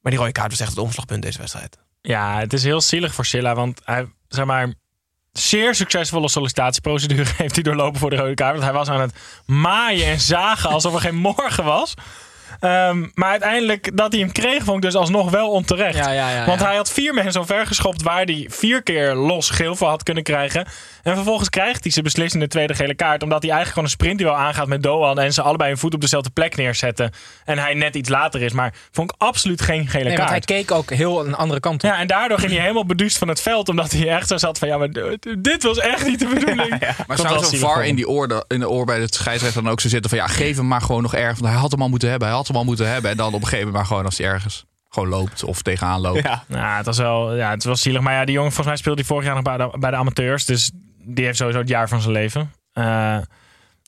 [0.00, 1.78] Maar die rode kaart was echt het omslagpunt deze wedstrijd.
[2.00, 4.74] Ja, het is heel zielig voor Silla, want hij, zeg maar,
[5.38, 8.52] zeer succesvolle sollicitatieprocedure heeft hij doorlopen voor de rode kaart.
[8.52, 9.14] Want hij was aan het
[9.46, 11.94] maaien en zagen alsof er geen morgen was.
[12.60, 15.96] Ehm, maar uiteindelijk dat hij hem kreeg, vond ik dus alsnog wel onterecht.
[15.96, 16.66] Ja, ja, ja, Want ja.
[16.66, 20.22] hij had vier mensen omver geschopt waar hij vier keer los geel voor had kunnen
[20.22, 20.66] krijgen.
[21.02, 23.22] En vervolgens krijgt hij zijn beslissende tweede gele kaart.
[23.22, 25.18] Omdat hij eigenlijk gewoon een sprintduel aangaat met Doan.
[25.18, 27.10] En ze allebei hun voet op dezelfde plek neerzetten.
[27.44, 28.52] En hij net iets later is.
[28.52, 30.48] Maar vond ik absoluut geen gele Nee, want kaart.
[30.48, 31.90] hij keek ook heel een andere kant op.
[31.90, 33.68] Ja, en daardoor ging hij helemaal beduust van het veld.
[33.68, 34.88] Omdat hij echt zo zat van, ja, maar
[35.38, 36.80] dit was echt niet de bedoeling.
[37.06, 39.80] Maar zou zo'n VAR in, die oor, in de oor bij de scheidsrechter dan ook
[39.80, 40.18] zo zitten van...
[40.18, 41.38] ja, geef hem maar gewoon nog erg.
[41.38, 43.10] Want hij had hem al moeten hebben, hij had hem al moeten hebben.
[43.10, 46.00] En dan op een gegeven moment maar gewoon als hij ergens gewoon loopt of tegenaan
[46.00, 46.22] loopt.
[46.48, 46.76] Ja.
[46.76, 48.00] Het was wel, ja, het was zielig.
[48.00, 49.96] Maar ja, die jongen, volgens mij speelde hij vorig jaar nog bij de, bij de
[49.96, 50.44] amateurs.
[50.44, 50.70] Dus
[51.02, 52.52] die heeft sowieso het jaar van zijn leven.
[52.72, 53.16] Eh,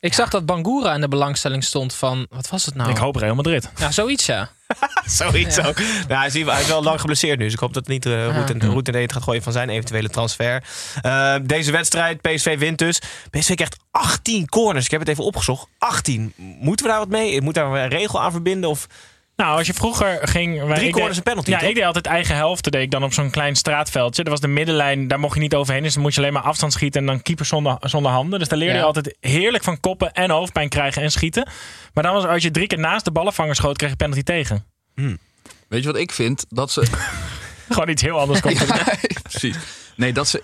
[0.01, 2.27] Ik zag dat Bangura in de belangstelling stond van...
[2.31, 2.91] Wat was het nou?
[2.91, 3.71] Ik hoop Real Madrid.
[3.79, 4.49] Ja, zoiets ja.
[5.07, 5.79] Zoiets ook.
[5.79, 7.45] Nou, hij, is, hij is wel lang geblesseerd nu.
[7.45, 9.69] Dus ik hoop dat het niet uh, en, roet en deed gaat gooien van zijn
[9.69, 10.65] eventuele transfer.
[11.03, 13.01] Uh, deze wedstrijd, PSV wint dus.
[13.31, 14.85] PSV krijgt 18 corners.
[14.85, 15.69] Ik heb het even opgezocht.
[15.79, 16.33] 18.
[16.37, 17.43] Moeten we daar wat mee?
[17.43, 18.71] Moet daar een regel aan verbinden?
[18.71, 18.87] Of...
[19.43, 20.75] Nou, als je vroeger ging...
[20.75, 21.69] Drie een penalty, Ja, toch?
[21.69, 22.71] ik deed altijd eigen helft.
[22.71, 24.23] deed ik dan op zo'n klein straatveldje.
[24.23, 25.09] Dat was de middenlijn.
[25.09, 25.83] Daar mocht je niet overheen.
[25.83, 27.01] Dus dan moest je alleen maar afstand schieten.
[27.01, 28.39] En dan keeper zonder, zonder handen.
[28.39, 28.81] Dus daar leerde Ja.
[28.81, 31.49] je altijd heerlijk van koppen en hoofdpijn krijgen en schieten.
[31.95, 34.65] Maar dan was als je drie keer naast de ballenvanger schoot, kreeg je penalty tegen.
[35.69, 36.45] Weet je wat ik vind?
[36.49, 36.87] Dat ze...
[37.69, 38.59] Gewoon iets heel anders komt.
[38.69, 38.85] Ja,
[39.23, 39.57] precies.
[39.97, 40.43] Nee, dat ze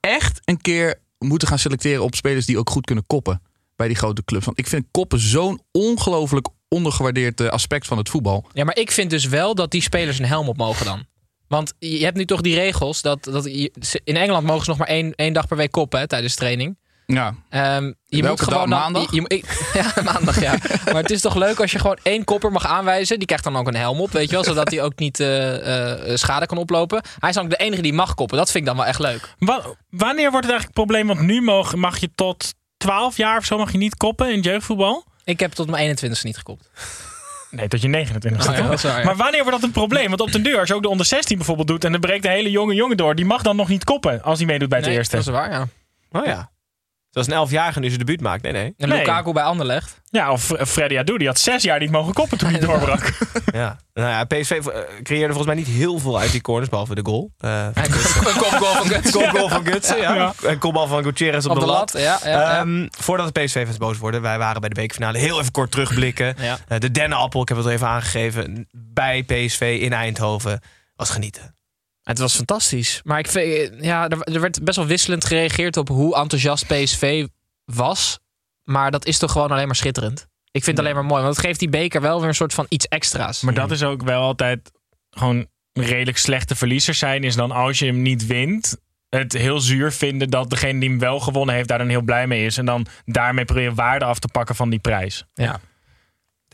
[0.00, 3.42] echt een keer moeten gaan selecteren op spelers die ook goed kunnen koppen.
[3.76, 4.44] Bij die grote clubs.
[4.44, 8.44] Want ik vind koppen zo'n ongelooflijk ondergewaardeerd eh, aspect van het voetbal.
[8.52, 11.04] Ja, maar ik vind dus wel dat die spelers een helm op mogen dan.
[11.48, 14.88] Want je hebt nu toch die regels dat, dat in Engeland mogen ze nog maar
[14.88, 16.76] één, één dag per week koppen hè, tijdens training.
[17.06, 17.34] Ja.
[17.48, 19.10] Ehm, je Welke moet gewoon dan- Maandag?
[19.10, 20.54] je- je- ik- ja, maandag, ja.
[20.84, 23.16] Maar het is toch leuk als je gewoon één kopper mag aanwijzen.
[23.18, 24.44] Die krijgt dan ook een helm op, weet je wel.
[24.44, 27.02] Zodat hij ook niet eh, eh, schade kan oplopen.
[27.18, 28.36] Hij is dan ook de enige die mag koppen.
[28.36, 29.34] Dat vind ik dan wel echt leuk.
[29.38, 31.06] Wa- wanneer wordt het eigenlijk een probleem?
[31.06, 34.40] Want nu mag, mag je tot 12 jaar of zo mag je niet koppen in
[34.40, 35.04] jeugdvoetbal.
[35.24, 36.70] Ik heb tot mijn 21 niet gekopt.
[37.50, 39.04] Nee, tot je 29 Oh ja, dat is waar, ja.
[39.04, 40.08] Maar wanneer wordt dat een probleem?
[40.08, 41.84] Want op den deur, als je ook de onder 16 bijvoorbeeld doet...
[41.84, 43.14] en dan breekt de hele jonge jongen door...
[43.14, 45.16] die mag dan nog niet koppen als hij meedoet bij het Nee, eerste.
[45.16, 45.66] Dat is waar, ja.
[46.12, 46.50] Oh ja.
[47.14, 48.42] Zoals een 11-jarige nu zijn debuut maakt.
[48.42, 48.74] Nee, nee.
[48.76, 48.98] En Nee.
[48.98, 50.00] Lukaku bij Anderlecht.
[50.10, 53.12] Ja, of Fre- Freddy Adu, die had zes jaar niet mogen koppen toen hij doorbrak.
[53.52, 53.76] Ja.
[53.94, 57.00] Nou ja, PSV eh, creëerde volgens mij niet heel veel uit die corners, behalve de
[57.04, 57.30] goal.
[57.38, 59.10] Eh Een kopgoal van Guts.
[59.10, 60.14] kopgoal van Gutsen, ja.
[60.14, 60.32] Ja.
[60.46, 62.18] En kopbal van Gutierrez op, Op de lat, ja.
[62.24, 62.58] ja, ja.
[62.58, 66.34] Ehm, voordat de PSV-fans boos worden, wij waren bij de bekerfinale heel even kort terugblikken.
[66.38, 66.58] Ja.
[66.68, 70.60] Eh, de dennenappel, ik heb het al even aangegeven, bij PSV in Eindhoven
[70.96, 71.54] was genieten.
[72.04, 73.00] Het was fantastisch.
[73.04, 77.26] Maar ik vind, ja, er, er werd best wel wisselend gereageerd op hoe enthousiast PSV
[77.64, 78.18] was.
[78.64, 80.26] Maar dat is toch gewoon alleen maar schitterend.
[80.50, 81.22] Ik vind het alleen maar mooi.
[81.22, 83.40] Want het geeft die beker wel weer een soort van iets extra's.
[83.40, 84.72] Maar dat is ook wel altijd
[85.10, 87.24] gewoon redelijk slechte verliezers zijn.
[87.24, 88.76] Is dan als je hem niet wint,
[89.08, 92.26] het heel zuur vinden dat degene die hem wel gewonnen heeft daar dan heel blij
[92.26, 92.58] mee is.
[92.58, 95.24] En dan daarmee proberen waarde af te pakken van die prijs.
[95.34, 95.60] Ja.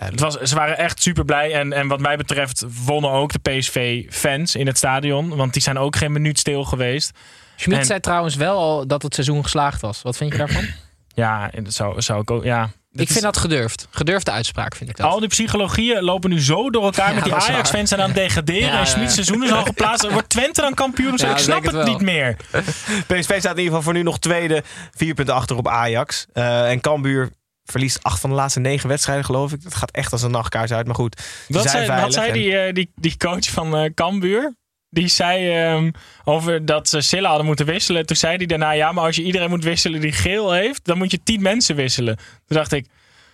[0.05, 1.53] Het was, ze waren echt super blij.
[1.55, 5.37] En, en wat mij betreft wonnen ook de PSV-fans in het stadion.
[5.37, 7.11] Want die zijn ook geen minuut stil geweest.
[7.57, 10.03] Schmid En- zei trouwens wel al dat het seizoen geslaagd was.
[10.03, 10.65] Wat vind je daarvan?
[11.15, 12.45] Ja, dat zou, zou ik ook.
[12.45, 12.71] Ja.
[12.93, 13.87] ik vind dat gedurfd.
[13.91, 15.07] Gedurfde uitspraak vind ik dat.
[15.07, 17.35] Al die psychologieën lopen nu zo door elkaar Ja, met die.
[17.35, 18.73] Ajax-fans zijn aan het degraderen.
[18.73, 19.23] Ja, en Schmid's ja.
[19.23, 20.11] seizoen is al geplaatst.
[20.13, 21.13] Wordt Twente dan kampioen?
[21.17, 22.37] Ja, ik snap het het niet meer.
[23.09, 24.63] PSV staat in ieder geval voor nu nog tweede,
[24.95, 26.27] vier punten achter op Ajax.
[26.33, 27.31] Eh, en Cambuur
[27.71, 29.63] verliest acht van de laatste negen wedstrijden, geloof ik.
[29.63, 31.23] Dat gaat echt als een nachtkaars uit, maar goed.
[31.49, 34.55] zijn zei, zei en- die, eh, die, die coach van eh Cambuur?
[34.93, 35.91] Die zei ehm,
[36.25, 38.07] over dat ze Silla hadden moeten wisselen.
[38.07, 40.99] Toen zei hij daarna, ja, maar als je iedereen moet wisselen die geel heeft, dan
[40.99, 42.17] moet je tien mensen wisselen.
[42.17, 42.87] Toen dacht ik,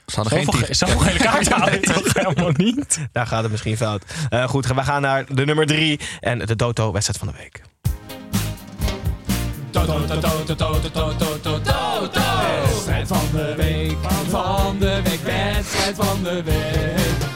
[0.06, 2.98] Ze hadden geen Zoveel, gele toch helemaal niet?
[3.12, 4.04] Daar gaat het misschien fout.
[4.28, 7.62] Eh, goed, we gaan naar de nummer drie en de Toto-wedstrijd van de week.
[12.64, 13.96] Wedstrijd van de week,
[14.28, 17.34] van de week, wedstrijd van de week.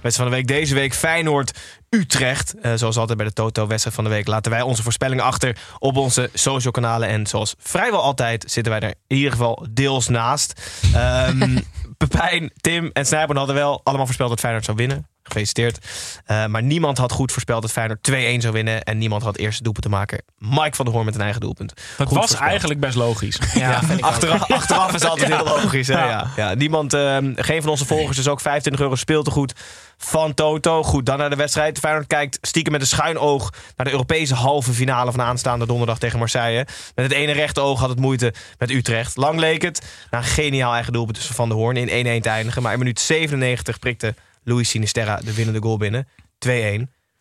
[0.00, 2.54] Wedstrijd van de week deze week Feyenoord-Utrecht.
[2.54, 5.96] Eh, zoals altijd bij de Toto-wedstrijd van de week laten wij onze voorspellingen achter op
[5.96, 7.08] onze social kanalen.
[7.08, 10.60] En zoals vrijwel altijd zitten wij er in ieder geval deels naast.
[10.94, 11.58] Ehm
[11.96, 15.06] Pepijn, Tim en Snijboon hadden wel allemaal voorspeld dat Feyenoord zou winnen.
[15.30, 15.78] Gefeliciteerd.
[16.24, 18.82] Eh, maar niemand had goed voorspeld dat Feyenoord 2-1 zou winnen.
[18.82, 20.22] En niemand had eerste doelpunt te maken.
[20.38, 21.72] Mike van der Hoorn met een eigen doelpunt.
[21.74, 22.48] Dat Goed was voorspeld.
[22.48, 23.38] eigenlijk best logisch.
[23.54, 23.80] Ja.
[24.00, 25.86] Achteraf, achteraf is altijd heel logisch.
[25.88, 25.94] Hè?
[25.94, 26.08] Ja.
[26.08, 26.30] Ja.
[26.36, 26.54] Ja.
[26.54, 29.52] Niemand, ehm, geen van onze volgers is ook 25 euro speeltegoed
[29.98, 30.82] van Toto.
[30.82, 31.78] Goed, dan naar de wedstrijd.
[31.78, 35.98] Feyenoord kijkt stiekem met een schuin oog naar de Europese halve finale van aanstaande donderdag
[35.98, 36.66] tegen Marseille.
[36.94, 39.16] Met het ene rechte oog had het moeite met Utrecht.
[39.16, 42.62] Lang leek het een geniaal eigen doelpunt tussen Van der Hoorn in 1-1 te eindigen.
[42.62, 44.14] Maar in minuut 97 prikte
[44.44, 46.08] Luis Sinisterra de winnende goal binnen.
[46.48, 46.48] 2-1.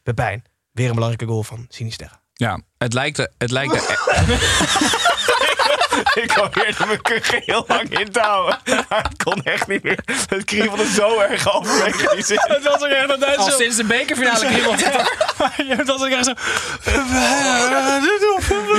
[0.04, 2.22] Pepijn, weer een belangrijke goal van Sinisterra.
[2.34, 3.32] Ja, het lijkt er...
[3.38, 3.82] Het lijkt er
[6.14, 8.58] Ik probeerde mijn kuchen heel lang in te houden.
[8.90, 10.00] Maar het kon echt niet meer.
[10.06, 12.40] Het kriebelde zo erg over die zin.
[12.42, 15.14] Het was ook echt dat Al sinds de bekerfinale kriebelt het.
[15.78, 16.34] Het was ook echt zo...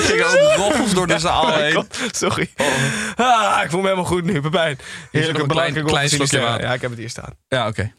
[0.01, 1.87] gingen ook roffels door de zaal heen.
[2.11, 2.51] Sorry.
[3.17, 4.41] Ah, ik voel me helemaal goed nu.
[4.41, 4.77] Pepijn.
[4.79, 6.67] nog Heerlijke een belangrijke klein- goal klein van slokje?
[6.67, 7.37] Ja, ik heb het hier staan.
[7.49, 7.93] Ja, oké.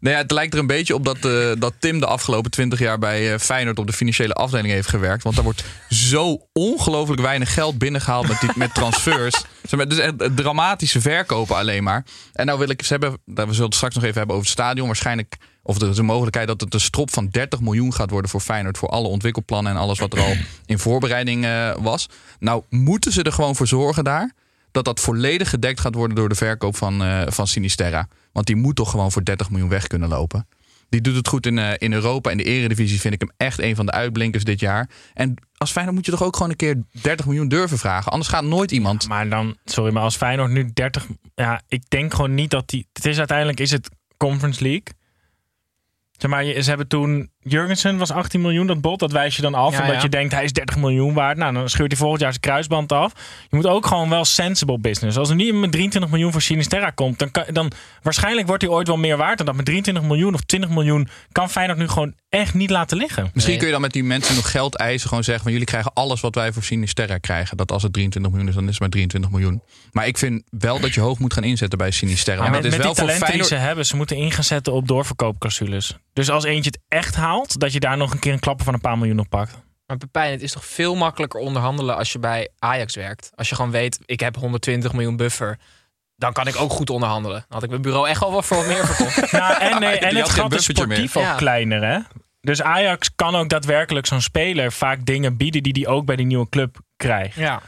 [0.00, 2.78] Nou ja, het lijkt er een beetje op dat, eh, dat Tim de afgelopen 20
[2.78, 5.22] jaar bij eh, Feyenoord op de financiële afdeling heeft gewerkt.
[5.22, 9.42] Want daar wordt zo ongelooflijk weinig geld binnengehaald met, met transfers.
[9.88, 12.04] Dus echt dramatische verkopen alleen maar.
[12.32, 14.58] En nou wil ik, ze hebben, we zullen het straks nog even hebben over het
[14.58, 14.86] stadion.
[14.86, 18.30] Waarschijnlijk, of er is een mogelijkheid dat het een strop van 30 miljoen gaat worden
[18.30, 18.78] voor Feyenoord.
[18.78, 20.34] Voor alle ontwikkelplannen en alles wat er al
[20.66, 22.08] in voorbereiding eh, was.
[22.38, 24.34] Nou, moeten ze er gewoon voor zorgen daar
[24.70, 28.08] dat dat volledig gedekt gaat worden door de verkoop van, eh, van Sinisterra.
[28.32, 30.46] Want die moet toch gewoon voor 30 miljoen weg kunnen lopen.
[30.88, 32.30] Die doet het goed in, eh, in Europa.
[32.30, 34.90] In de Eredivisie vind ik hem echt een van de uitblinkers dit jaar.
[35.14, 38.12] En als Feyenoord moet je toch ook gewoon een keer 30 miljoen durven vragen.
[38.12, 39.08] Anders gaat nooit iemand...
[39.08, 41.06] Maar dan, sorry, maar als Feyenoord nu 30...
[41.34, 42.86] Ja, ik denk gewoon niet dat die...
[42.92, 44.86] Het is uiteindelijk is het Conference League.
[46.12, 47.30] Zeg maar, ze hebben toen...
[47.48, 48.98] Jurgensen was 18 miljoen, dat bot.
[48.98, 49.72] Dat wijs je dan af.
[49.72, 50.02] Ja, omdat ja.
[50.02, 51.36] je denkt, hij is 30 miljoen waard.
[51.36, 53.12] Nou, dan scheurt hij volgend jaar zijn kruisband af.
[53.50, 55.16] Je moet ook gewoon wel sensible business.
[55.16, 57.18] Als er niet met 23 miljoen voor Sinisterra komt...
[57.18, 59.36] Dan, kan, dan waarschijnlijk wordt hij ooit wel meer waard.
[59.36, 61.08] Dan dat met 23 miljoen of 20 miljoen...
[61.32, 63.22] kan Feyenoord nu gewoon echt niet laten liggen.
[63.22, 63.56] Misschien Nee.
[63.56, 65.08] kun je dan met die mensen nog geld eisen.
[65.08, 67.56] Gewoon zeggen van jullie krijgen alles wat wij voor Sinisterra krijgen.
[67.56, 69.62] Dat als het 23 miljoen is, dan is het maar 23 miljoen.
[69.92, 72.44] Maar ik vind wel dat je hoog moet gaan inzetten bij Sinisterra.
[72.44, 74.44] Ja, Want met, is die wel voor talenten die ze hebben, ze moeten in gaan
[74.44, 75.96] zetten op doorverkoopclausules.
[76.12, 78.74] Dus als eentje het echt haalt, dat je daar nog een keer een klapper van
[78.74, 79.64] een paar miljoen op pakt.
[79.86, 83.30] Maar Pepijn, het is toch veel makkelijker onderhandelen als je bij Ajax werkt.
[83.34, 85.58] Als je gewoon weet, ik heb 120 miljoen buffer.
[86.16, 87.38] Dan kan ik ook goed onderhandelen.
[87.38, 89.32] Dan had ik mijn bureau echt al wat voor meer verkocht.
[89.32, 90.96] Nou, en, nee, en Die het gat is buffertje meer.
[90.96, 91.34] sportief ook Ja.
[91.34, 91.98] kleiner, hè?
[92.40, 96.26] Dus Ajax kan ook daadwerkelijk zo'n speler vaak dingen bieden die hij ook bij die
[96.26, 97.36] nieuwe club krijgt.
[97.36, 97.60] Ja.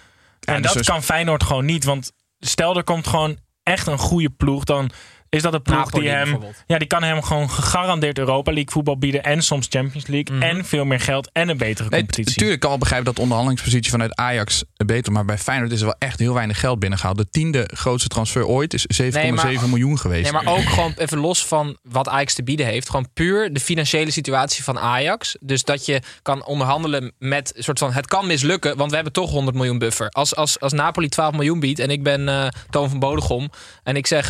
[0.45, 1.85] en dus dat dus- kan Feyenoord gewoon niet.
[1.85, 4.91] Want stel er komt gewoon echt een goede ploeg, dan
[5.31, 8.73] is dat een ploeg Napoli die hem, ja, die kan hem gewoon gegarandeerd Europa League
[8.73, 10.43] voetbal bieden en soms Champions League Mhm.
[10.43, 12.31] en veel meer geld en een betere Nee, competitie.
[12.33, 15.13] natuurlijk kan wel begrijpen dat de onderhandelingspositie vanuit Ajax beter.
[15.13, 17.17] Maar bij Feyenoord is er wel echt heel weinig geld binnengehaald.
[17.19, 20.23] De tiende grootste transfer ooit is 7,7 Nee, maar- miljoen geweest.
[20.33, 22.87] Nee, maar ook gewoon even los van wat Ajax te bieden heeft.
[22.91, 25.37] Gewoon puur de financiële situatie van Ajax.
[25.41, 27.93] Dus dat je kan onderhandelen met een soort van...
[27.93, 30.09] Het kan mislukken, want we hebben toch 100 miljoen buffer.
[30.09, 33.51] Als, als, als Napoli 12 miljoen biedt en ik ben eh, Toon van Bodegom...
[33.83, 34.27] en ik zeg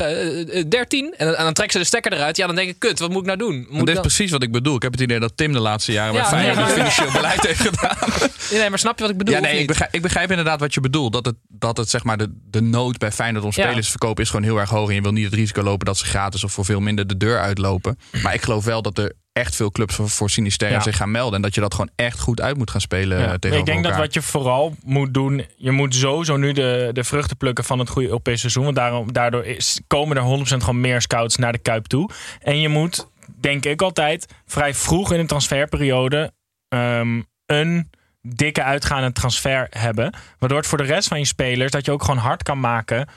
[0.69, 2.37] 13 en, dan- en dan trekken ze de stekker eruit...
[2.37, 3.67] ja, dan denk ik, kut, wat moet ik nou doen?
[3.71, 4.77] Moet dit is precies wat ik bedoel.
[4.77, 7.47] Ik heb het idee dat Tim de laatste jaren bij Ja, Feyenoord nee, financieel beleid
[7.47, 7.97] heeft gedaan.
[8.51, 9.35] Nee, maar snap je wat ik bedoel?
[9.35, 11.13] ja, nee, ik begrijp, ik begrijp inderdaad wat je bedoelt.
[11.13, 14.23] Dat het, dat het zeg maar de, de nood bij Feyenoord om spelers te verkopen
[14.23, 14.89] is gewoon heel erg hoog.
[14.89, 17.17] En je wil niet het risico lopen dat ze gratis of voor veel minder de
[17.17, 17.99] deur uitlopen.
[18.23, 20.81] Maar ik geloof wel dat er echt veel clubs voor, voor Sinisterra Ja.
[20.81, 21.35] zich gaan melden.
[21.35, 23.25] En dat je dat gewoon echt goed uit moet gaan spelen Ja.
[23.39, 27.05] tegenover ik denk dat wat je vooral moet doen, je moet sowieso nu de, de
[27.05, 28.65] vruchten plukken van het goede Europese seizoen.
[28.65, 32.11] Want daarom, daardoor is, komen er 100% gewoon meer scouts naar de Kuip toe.
[32.41, 33.09] En je moet,
[33.41, 36.33] denk ik altijd, vrij vroeg in de transferperiode
[36.69, 37.91] ehm, een
[38.23, 40.15] dikke uitgaande transfer hebben.
[40.39, 43.09] Waardoor het voor de rest van je spelers, dat je ook gewoon hard kan maken.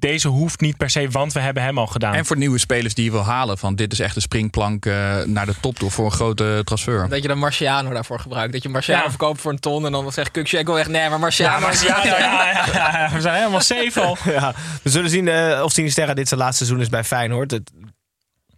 [0.00, 2.14] Deze hoeft niet per se, want we hebben hem al gedaan.
[2.14, 3.58] En voor nieuwe spelers die je wil halen.
[3.58, 7.08] Van dit is echt een springplank eh, naar de top toe voor een grote transfer.
[7.08, 8.52] Dat je dan Marciano daarvoor gebruikt.
[8.52, 9.08] Dat je Marciano Ja.
[9.08, 10.88] verkoopt voor een ton en dan zegt Kuksje, ik wil echt...
[10.88, 11.54] Nee, maar Marciano...
[11.54, 14.16] ja, maar, ja, ja, ja, ja, ja, we zijn helemaal safe al.
[14.32, 17.50] Ja, we zullen zien eh, of Sinisterra dit zijn laatste seizoen is bij Feyenoord.
[17.50, 17.70] Het,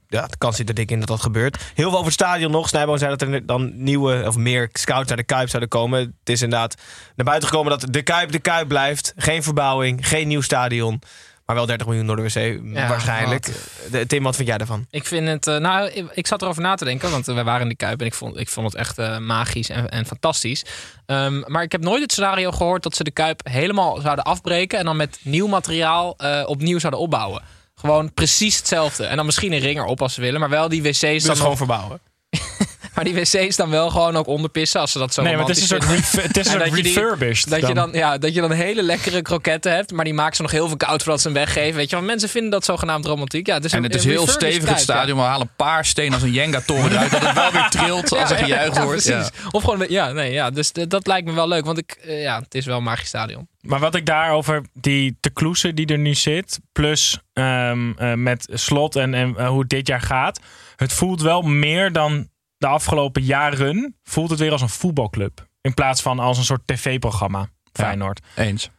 [0.09, 1.57] ja, de kans zit er dik in dat dat gebeurt.
[1.75, 2.69] Heel veel over het stadion nog.
[2.69, 5.99] Snijboon zei dat er dan nieuwe of meer scouts naar de Kuip zouden komen.
[6.01, 6.75] Het is inderdaad
[7.17, 9.13] naar buiten gekomen dat de Kuip de Kuip blijft.
[9.17, 11.03] Geen verbouwing, geen nieuw stadion.
[11.47, 13.47] Maar wel 30 miljoen door de wc Ja, waarschijnlijk.
[13.91, 14.09] wat.
[14.09, 14.87] Tim, wat vind jij daarvan?
[14.91, 17.43] Ik vind het, eh, nou, ik, ik zat erover na te denken, want eh, we
[17.43, 20.07] waren in de Kuip en ik vond, ik vond het echt eh, magisch en, en
[20.07, 20.65] fantastisch.
[21.07, 24.79] Ehm, maar ik heb nooit het scenario gehoord dat ze de Kuip helemaal zouden afbreken
[24.79, 27.43] en dan met nieuw materiaal opnieuw zouden opbouwen.
[27.75, 29.05] Gewoon precies hetzelfde.
[29.05, 31.25] En dan misschien een ring erop als ze willen, maar wel die wc's dan Dus
[31.25, 32.01] gewoon nog, verbouwen.
[32.95, 35.57] maar die wc's dan wel gewoon ook onderpissen als ze dat zo Nee, maar het
[35.57, 37.51] is een soort, het is een En soort dat je die- refurbished.
[37.51, 40.43] Dat je, dan, ja, dat je dan hele lekkere kroketten hebt, maar die maken ze
[40.43, 41.75] nog heel veel koud voordat ze hem weggeven.
[41.77, 43.47] Weet je, want mensen vinden dat zogenaamd romantiek.
[43.47, 45.19] Ja, het is En een- het is een heel stevig het stadion.
[45.19, 47.11] We halen een paar stenen als een Jenga-toren eruit.
[47.11, 49.03] Dat het wel weer trilt als er gejuicht Ja, wordt.
[49.05, 49.31] precies.
[49.43, 49.49] Ja.
[49.51, 50.51] Of gewoon, ja, nee, ja.
[50.51, 53.09] Dus dat lijkt me wel leuk, want ik, eh, ja, het is wel een magisch
[53.09, 53.49] stadion.
[53.61, 58.49] Maar wat ik daarover, die te kloesen die er nu zit, plus ehm, eh, met
[58.53, 60.41] slot en, en eh, hoe het dit jaar gaat.
[60.77, 62.29] Het voelt wel meer dan
[62.63, 65.47] de afgelopen jaren, voelt het weer als een voetbalclub.
[65.61, 68.21] In plaats van als een soort tv-programma, Feyenoord.
[68.37, 68.71] Eens.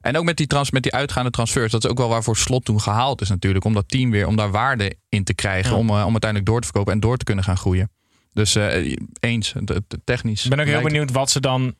[0.00, 1.72] En ook met die, trans, met die uitgaande transfers.
[1.72, 3.64] Dat is ook wel waarvoor Slot toen gehaald is natuurlijk.
[3.64, 5.70] Om dat team weer, om daar waarde in te krijgen.
[5.72, 5.76] Ja.
[5.78, 7.90] Om, eh, om uiteindelijk door te verkopen en door te kunnen gaan groeien.
[8.32, 10.44] Dus eh, eens, het- het- technisch.
[10.44, 11.74] Ik ben ook heel lijkt- benieuwd wat ze dan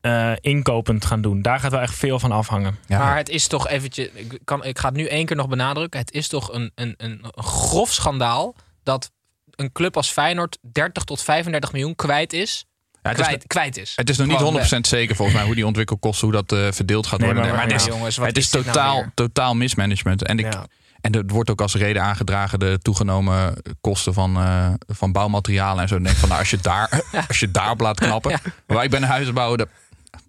[0.00, 1.42] eh, inkopend gaan doen.
[1.42, 2.76] Daar gaat wel echt veel van afhangen.
[2.86, 5.48] Ja, Maar het is toch eventjes, ik, kan, ik ga het nu één keer nog
[5.48, 6.00] benadrukken.
[6.00, 9.10] Het is toch een, een, een grof schandaal dat
[9.56, 12.64] een club als Feyenoord 30 tot 35 miljoen kwijt is.
[13.02, 13.92] ja, het, is, kwijt, kwijt is.
[13.96, 16.72] het is nog niet Gewoon 100% zeker volgens mij hoe die ontwikkelkosten, hoe dat eh,
[16.72, 17.44] verdeeld gaat Nee, worden.
[17.46, 20.22] maar- maar maar het is, ja, jongens, wat het is, nou totaal, totaal mismanagement.
[20.24, 20.66] En, ik, Ja.
[21.00, 25.88] en er wordt ook als reden aangedragen de toegenomen kosten van, eh, van bouwmaterialen en
[25.88, 25.98] zo.
[26.00, 28.40] Denk van, nou, als je daar, als je daar op laat knappen.
[28.66, 29.68] Maar ik ben een huisbouwer, dat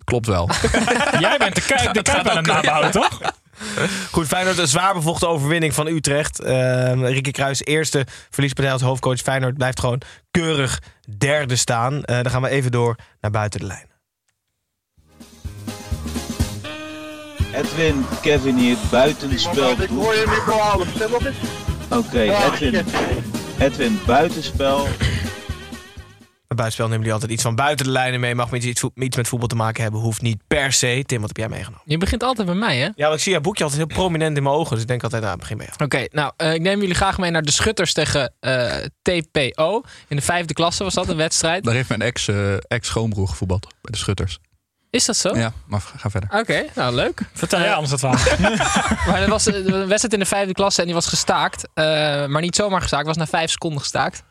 [0.03, 0.49] klopt wel.
[1.19, 3.19] Jij bent de, kijk, de Kuip aan het nabouwen, toch?
[4.11, 6.43] Goed, Feyenoord een zwaar bevochten overwinning van Utrecht.
[6.43, 9.19] Uh, Rieke Kruis, eerste verliespartij als hoofdcoach.
[9.19, 10.81] Feyenoord blijft gewoon keurig
[11.17, 12.03] derde staan.
[12.03, 13.93] Eh, dan gaan we even door naar buiten de lijn.
[17.53, 19.71] Edwin, Kevin hier, buitenspel.
[19.71, 21.99] Ik hoor je niet.
[21.99, 22.85] Oké, Edwin.
[23.59, 24.87] Edwin, buitenspel.
[26.47, 28.35] Bij buitenspel nemen jullie altijd iets van buiten de lijnen mee.
[28.35, 30.01] Mag met iets, iets met voetbal te maken hebben.
[30.01, 31.03] Hoeft niet per se.
[31.05, 31.81] Tim, wat heb jij meegenomen?
[31.85, 32.89] Je begint altijd bij mij, hè?
[32.95, 34.71] Ja, want ik zie jouw boekje altijd heel prominent in mijn ogen.
[34.71, 35.83] Dus ik denk altijd, nou, begin bij jou.
[35.83, 39.81] Oké, nou, eh, ik neem jullie graag mee naar de Schutters tegen eh, TPO.
[40.07, 41.63] In de vijfde klasse was dat een wedstrijd.
[41.63, 44.39] Daar heeft mijn ex, eh, ex-schoonbroer gevoetbald bij de Schutters.
[44.95, 45.35] Is dat zo?
[45.37, 46.29] Ja, maar ga verder.
[46.39, 47.21] Oké, nou leuk.
[47.33, 48.57] Vertel jij anders het verhaal.
[49.07, 51.67] Maar er was een wedstrijd in de vijfde klasse en die was gestaakt.
[51.73, 51.85] Eh,
[52.25, 54.23] maar niet zomaar gestaakt, was na vijf seconden gestaakt.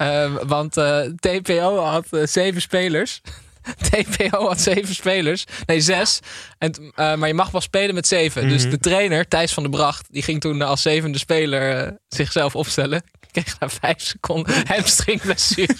[0.00, 3.20] Eh, want eh, TPO had eh, zeven spelers.
[3.90, 5.44] TPO had zeven spelers.
[5.66, 6.20] Nee, zes.
[6.58, 8.48] En, eh, maar je mag wel spelen met zeven.
[8.48, 8.70] Dus Mhm.
[8.70, 13.02] de trainer, Thijs van der Bracht, die ging toen als zevende speler zichzelf opstellen.
[13.32, 15.76] Kreeg na vijf seconden hamstringblessure.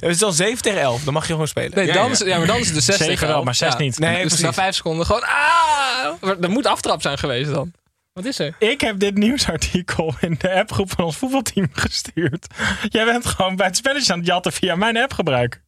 [0.00, 1.04] Het is dan 7 tegen 11.
[1.04, 1.70] Dan mag je gewoon spelen.
[1.74, 2.38] Nee, dan, ja.
[2.38, 3.44] Maar dan is het de zes Zeven tegen wel, elf.
[3.44, 3.78] maar zes Ja.
[3.78, 3.98] niet.
[3.98, 4.40] Nee, dus precies.
[4.40, 5.22] na vijf seconden gewoon...
[5.22, 6.42] Ah!
[6.42, 7.72] Er moet aftrap zijn geweest dan.
[8.12, 8.54] Wat is er?
[8.58, 12.46] Ik heb dit nieuwsartikel in de appgroep van ons voetbalteam gestuurd.
[12.88, 15.62] Jij bent gewoon bij het spelletje aan het jatten via mijn appgebruik.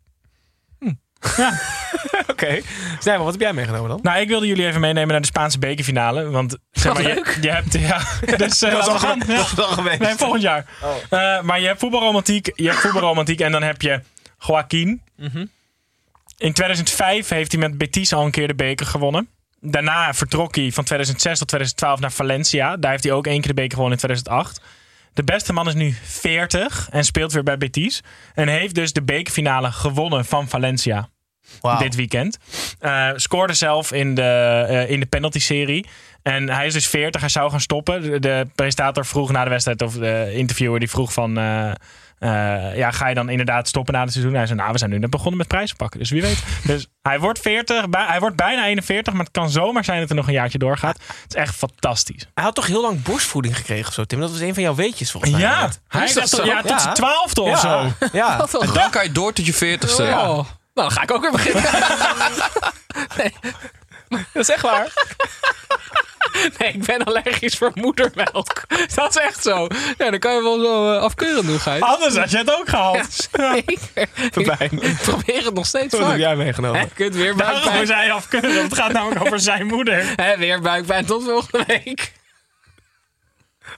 [2.33, 2.61] Oké.
[2.99, 3.99] Snijman, wat heb jij meegenomen dan?
[4.03, 6.31] Nou, ik wilde jullie even meenemen naar de Spaanse bekerfinale.
[6.31, 7.03] Want zeg maar,
[7.41, 7.73] je, hebt...
[7.73, 8.03] Ja,
[8.47, 9.23] dus uh, laten we gaan.
[9.27, 9.37] Ja.
[9.37, 9.99] Dat is wel geweest.
[9.99, 10.67] Nee, volgend jaar.
[11.11, 12.51] Eh, maar je hebt voetbalromantiek.
[12.55, 14.01] Je hebt voetbalromantiek en dan heb je
[14.39, 15.03] Joaquin.
[16.37, 19.29] In 2005 heeft hij met Betis al een keer de beker gewonnen.
[19.67, 22.77] Daarna vertrok hij van 2006 tot 2012 naar Valencia.
[22.77, 24.61] Daar heeft hij ook één keer de beker gewonnen in 2008.
[25.13, 28.03] De beste man is nu 40 en speelt weer bij Betis.
[28.35, 31.09] En heeft dus de bekerfinale gewonnen van Valencia
[31.61, 31.79] Wauw.
[31.79, 32.39] dit weekend.
[32.79, 34.23] Eh, scoorde zelf in de,
[34.69, 35.87] eh, in de penalty-serie.
[36.23, 38.03] En hij is dus 40, hij zou gaan stoppen.
[38.03, 41.39] De, de presentator vroeg na de wedstrijd, of de interviewer, die vroeg van...
[41.39, 41.73] eh,
[42.25, 44.35] eh, ja, ga je dan inderdaad stoppen na het seizoen?
[44.35, 45.99] Hij zei, nou, we zijn nu net begonnen met prijzen pakken.
[46.01, 46.43] Dus wie weet.
[46.67, 50.09] Dus hij wordt 40, bij- hij wordt bijna 41, maar het kan zomaar zijn dat
[50.11, 50.99] er nog een jaartje doorgaat.
[51.23, 52.27] Het is echt fantastisch.
[52.35, 54.21] Hij had toch heel lang borstvoeding gekregen of zo, Tim?
[54.21, 55.41] Dat was een van jouw weetjes volgens mij.
[55.41, 56.47] Ja, hij Is dat tot, zo?
[56.47, 56.79] ja, tot Ja.
[56.79, 57.69] zijn twaalfde of zo.
[58.13, 58.41] Ja.
[58.61, 60.03] En dan kan je door tot je veertigste.
[60.03, 60.09] Oh.
[60.75, 61.63] Nou, dan ga ik ook weer beginnen.
[63.17, 63.33] nee.
[64.33, 64.93] Dat is echt waar.
[66.59, 68.63] Nee, ik ben allergisch voor moedermelk.
[68.95, 69.67] Dat is echt zo.
[69.99, 71.83] Ja, dan kan je wel zo uh, afkeurend doen, Gijs.
[71.83, 73.29] Anders had je het ook gehaald.
[73.33, 74.09] Zeker.
[74.81, 76.19] Ik probeer het nog steeds Wat heb vaak.
[76.19, 76.81] jij meegenomen?
[76.81, 77.87] Hè, kunt weer Daarom buikpijn.
[77.87, 78.63] zei je afkeuren.
[78.63, 80.13] Het gaat namelijk over zijn moeder.
[80.17, 82.13] Hè, weer buikpijn tot volgende week.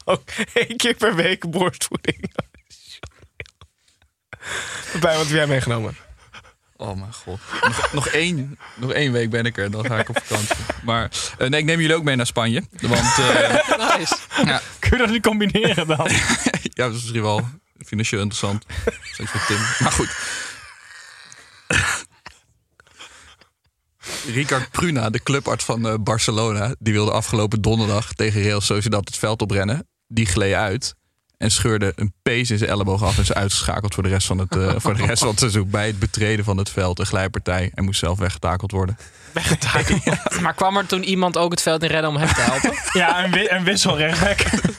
[0.05, 2.33] Ook één keer per week borstvoeding.
[5.01, 5.97] Bij wat heb jij meegenomen?
[6.77, 7.41] Oh mijn god.
[7.63, 10.57] Nog, nog, één, nog één week ben ik er, dan ga ik op vakantie.
[10.83, 12.63] Maar eh, nee, ik neem jullie ook mee naar Spanje.
[12.81, 14.17] Want eh, Nice.
[14.45, 16.07] ja, Kun je dat niet combineren dan?
[16.79, 17.49] ja, dat is misschien wel
[17.87, 18.65] financieel interessant.
[19.03, 19.59] Zeker voor Tim.
[19.79, 20.17] Maar goed.
[24.27, 29.17] Ricard Pruna, de clubarts van eh, Barcelona, die wilde afgelopen donderdag tegen Real Sociedad het
[29.17, 29.89] veld oprennen.
[30.09, 30.95] Die gleed uit
[31.37, 34.39] en scheurde een pees in zijn elleboog af en is uitgeschakeld voor de rest van
[34.39, 35.71] het, eh, voor de rest van het seizoen.
[35.71, 38.97] Bij het betreden van het veld, een glijpartij en moest zelf weggetakeld worden.
[40.43, 42.73] Maar kwam er toen iemand ook het veld in redden om hem te helpen?
[43.01, 44.41] Ja, een, wi- een wissel rechtback.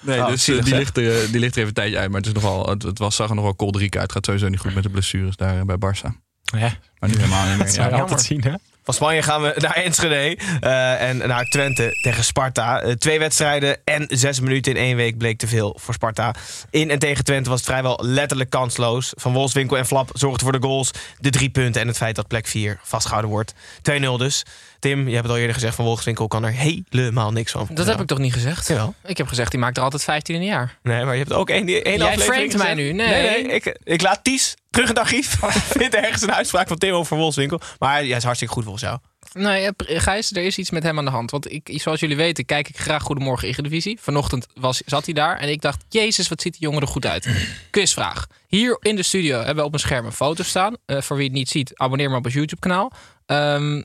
[0.00, 1.98] Nee, Oh, dus eh, zielig, die, ligt er, eh, die ligt er even een tijdje
[1.98, 2.08] uit.
[2.10, 4.02] Maar het, is nogal, het, het was, zag er nogal kolderiek uit.
[4.02, 6.08] Het gaat sowieso niet goed met de blessures daar bij Barça.
[6.44, 7.64] Ja, Maar nu helemaal niet meer.
[7.66, 8.00] dat zou je Ja.
[8.00, 8.52] altijd zien, hè?
[8.84, 12.80] Van Spanje gaan we naar Enschede eh, en naar Twente tegen Sparta.
[12.80, 16.34] Eh, twee wedstrijden en zes minuten in één week bleek te veel voor Sparta.
[16.70, 19.12] In en tegen Twente was het vrijwel letterlijk kansloos.
[19.16, 22.26] Van Wolfswinkel en Flap zorgden voor de goals, de drie punten en het feit dat
[22.28, 23.54] plek 4 vastgehouden wordt.
[23.82, 24.42] 2-0 dus.
[24.84, 27.68] Tim, je hebt het al eerder gezegd, van Wolfswinkel kan er helemaal niks van.
[27.70, 28.68] Dat heb ik toch niet gezegd?
[28.68, 28.94] Jawel.
[29.06, 30.78] Ik heb gezegd, die maakt er altijd 15 in een jaar.
[30.82, 32.92] Nee, maar je hebt ook één, één Jij aflevering framet mij nu.
[32.92, 33.42] Nee.
[33.42, 35.36] ik, ik laat Ties terug in het archief.
[35.78, 37.60] Vindt ergens een uitspraak van Tim over Wolfswinkel.
[37.78, 38.98] Maar hij is hartstikke goed volgens jou.
[39.32, 41.30] Nee, Gijs, er is iets met hem aan de hand.
[41.30, 43.98] Want ik, zoals jullie weten, kijk ik graag Goedemorgen Eredivisie.
[44.00, 47.06] Vanochtend was, zat hij daar en ik dacht, jezus, wat ziet die jongen er goed
[47.06, 47.28] uit.
[47.70, 48.26] Quizvraag.
[48.46, 50.76] Hier in de studio hebben we op een scherm een foto staan.
[50.86, 52.92] Eh, voor wie het niet ziet, abonneer maar op ons YouTube-kanaal.
[53.26, 53.82] Ehm,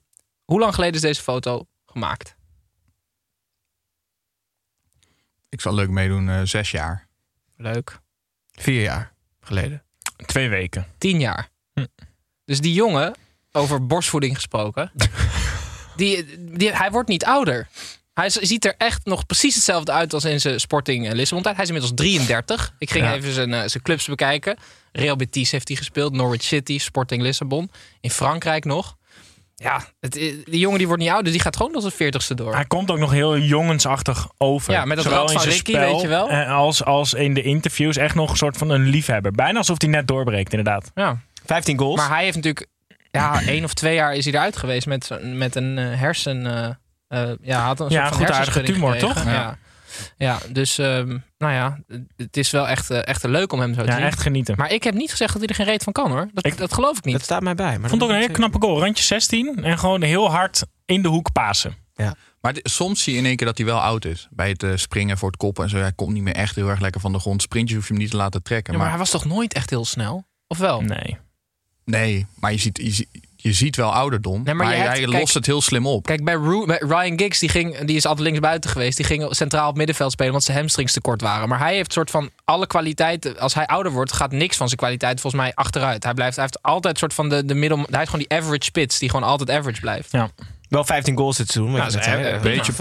[0.50, 2.36] hoe lang geleden is deze foto gemaakt?
[5.50, 7.08] Ik zal leuk meedoen, eh, zes jaar.
[7.58, 8.00] Leuk.
[8.52, 9.84] Vier jaar geleden.
[10.26, 10.88] Twee weken.
[10.98, 11.50] Tien jaar.
[11.74, 11.86] Hm.
[12.46, 13.16] Dus die jongen,
[13.52, 14.92] over borstvoeding gesproken,
[15.96, 16.26] die,
[16.58, 17.68] die, hij wordt niet ouder.
[18.14, 21.56] Hij ziet er echt nog precies hetzelfde uit als in zijn Sporting eh, Lissabon tijd.
[21.56, 22.76] Hij is inmiddels 33.
[22.78, 23.14] Ik ging Ja.
[23.14, 24.58] even zijn, eh, zijn clubs bekijken.
[24.92, 27.72] Real Betis heeft hij gespeeld, Norwich City, Sporting Lissabon.
[28.02, 28.98] In Frankrijk nog.
[29.62, 32.56] Ja, het, die jongen die wordt niet ouder, die gaat gewoon tot zijn 40ste door.
[32.56, 34.74] Hij komt ook nog heel jongensachtig over.
[34.74, 36.30] Ja, met dat Zowel van zijn Ricky, spel weet je wel.
[36.30, 39.32] en Als, als in de interviews echt nog een soort van een liefhebber.
[39.32, 40.92] Bijna alsof hij net doorbreekt, inderdaad.
[40.96, 41.18] Ja.
[41.46, 41.96] 15 goals.
[42.00, 42.68] Maar hij heeft natuurlijk,
[43.12, 46.46] ja, één of twee jaar is hij eruit geweest met, met een eh, hersen.
[46.46, 46.70] eh,
[47.22, 49.16] eh, ja, had een Ja, soort van goedaardige hersenschudding tumor, gekregen.
[49.16, 49.26] toch?
[49.26, 49.32] Ja.
[49.40, 49.58] ja.
[50.52, 51.80] Dus ehm, nou ja,
[52.16, 54.06] het is wel echt, eh, echt leuk om hem zo te Ja, zien.
[54.06, 54.56] echt genieten.
[54.58, 56.30] Maar ik heb niet gezegd dat hij er geen reet van kan hoor.
[56.34, 57.14] Dat, dat geloof ik niet.
[57.16, 57.76] Dat staat mij bij.
[57.76, 58.80] Maar Ik vond ook een hele knappe goal.
[58.80, 61.76] Randje 16 en gewoon heel hard in de hoek pasen.
[62.42, 64.28] Maar dit- soms zie je in één keer dat hij wel oud is.
[64.32, 65.78] Bij het eh, springen voor het koppen en zo.
[65.78, 67.42] Hij komt niet meer echt heel erg lekker van de grond.
[67.42, 68.74] Sprintjes hoef je hem niet te laten trekken.
[68.74, 70.26] Ja, maar maar, hij was toch nooit echt heel snel?
[70.48, 70.82] Of wel?
[70.82, 71.18] Nee.
[71.86, 74.34] Nee, maar je ziet, je, ziet- je ziet wel ouderdom.
[74.44, 76.06] Nee, maar maar je hij, hebt- hij kijk- lost het heel slim op.
[76.06, 78.98] Kijk, bij, Ru- bij Ryan Giggs, die, ging, die is altijd linksbuiten geweest.
[78.98, 81.50] Die ging centraal op het middenveld spelen, want zijn hamstrings te kort waren.
[81.50, 83.40] Maar hij heeft soort van alle kwaliteiten.
[83.40, 86.04] Als hij ouder wordt, gaat niks van zijn kwaliteit volgens mij achteruit.
[86.04, 87.78] Hij, blijft, hij heeft altijd soort van de, de middel...
[87.78, 90.12] Hij heeft gewoon die average spits, die gewoon altijd average blijft.
[90.12, 90.30] Ja.
[90.70, 91.74] Wel 15 goals dit seizoen.
[91.76, 92.72] Nou, dat is Eh, beetje.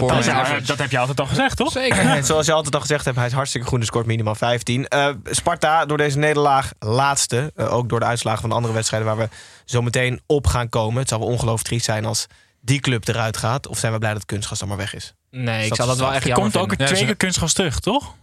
[0.66, 1.72] Dat, heb je altijd al gezegd, toch?
[1.72, 1.98] Zeker.
[1.98, 4.88] En zoals je altijd al gezegd hebt, hij is hartstikke goed en scoort minimaal 15.
[4.88, 7.52] Eh, Sparta door deze nederlaag laatste.
[7.56, 9.28] Eh, ook door de uitslagen van de andere wedstrijden waar we
[9.64, 10.98] zo meteen op gaan komen.
[11.00, 12.26] Het zou wel ongelooflijk triest zijn als
[12.60, 13.66] die club eruit gaat.
[13.66, 15.14] Of zijn we blij dat kunstgas dan maar weg is?
[15.30, 16.78] Nee, ik zal dat wel echt Er jammer komt ook vinden.
[16.78, 18.14] een Ja, tweede ze- kunstgas terug, toch?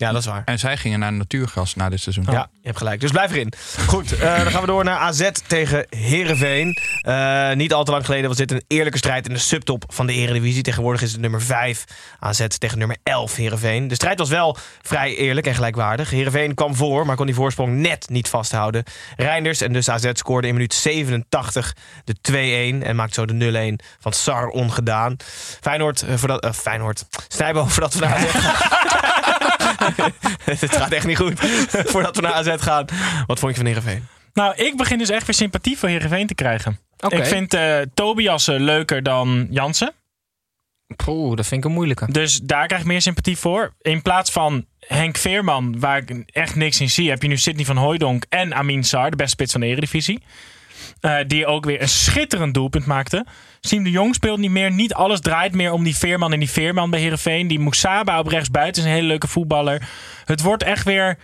[0.00, 0.42] Ja, dat is waar.
[0.44, 2.24] En zij gingen naar natuurgas na dit seizoen.
[2.30, 3.00] Ja, je hebt gelijk.
[3.00, 3.52] Dus blijf erin.
[3.86, 6.76] Goed, eh, dan gaan we door naar AZ tegen Herenveen.
[7.56, 10.12] niet al te lang geleden was dit een eerlijke strijd in de subtop van de
[10.12, 10.62] Eredivisie.
[10.62, 11.84] Tegenwoordig is het nummer 5
[12.18, 13.88] AZ tegen nummer 11 Herenveen.
[13.88, 16.10] De strijd was wel vrij eerlijk en gelijkwaardig.
[16.10, 18.84] Herenveen kwam voor, maar kon die voorsprong net niet vasthouden.
[19.16, 23.84] Reinders en dus AZ scoorde in minuut 87 de 2-1 en maakt zo de 0-1
[24.00, 25.16] van Sar ongedaan.
[25.60, 27.04] Feyenoord, eh, voordat, eh, Feyenoord.
[27.28, 28.98] Snijbo, voordat we naar AZ gaan.
[30.44, 31.40] Het gaat echt niet goed.
[31.92, 32.84] voordat we naar AZ gaan.
[33.26, 34.06] Wat vond je van Herenveen?
[34.32, 36.78] Nou, ik begin dus echt weer sympathie voor Heerenveen te krijgen.
[37.00, 37.16] Oké.
[37.16, 39.92] Ik vind eh Tobias eh, leuker dan Jansen.
[40.96, 42.12] Poeh, dat vind ik een moeilijke.
[42.12, 43.74] Dus daar krijg ik meer sympathie voor.
[43.80, 47.64] In plaats van Henk Veerman, waar ik echt niks in zie, heb je nu Sidney
[47.64, 50.22] van Hooijdonk en Amin Sar, de beste spits van de Eredivisie.
[51.00, 53.26] Eh, die ook weer een schitterend doelpunt maakte.
[53.60, 54.72] Siem de Jong speelt niet meer.
[54.72, 57.48] Niet alles draait meer om die Veerman en die Veerman bij Heerenveen.
[57.48, 59.88] Die Moussaba op rechtsbuiten is een hele leuke voetballer.
[60.24, 61.18] Het wordt echt weer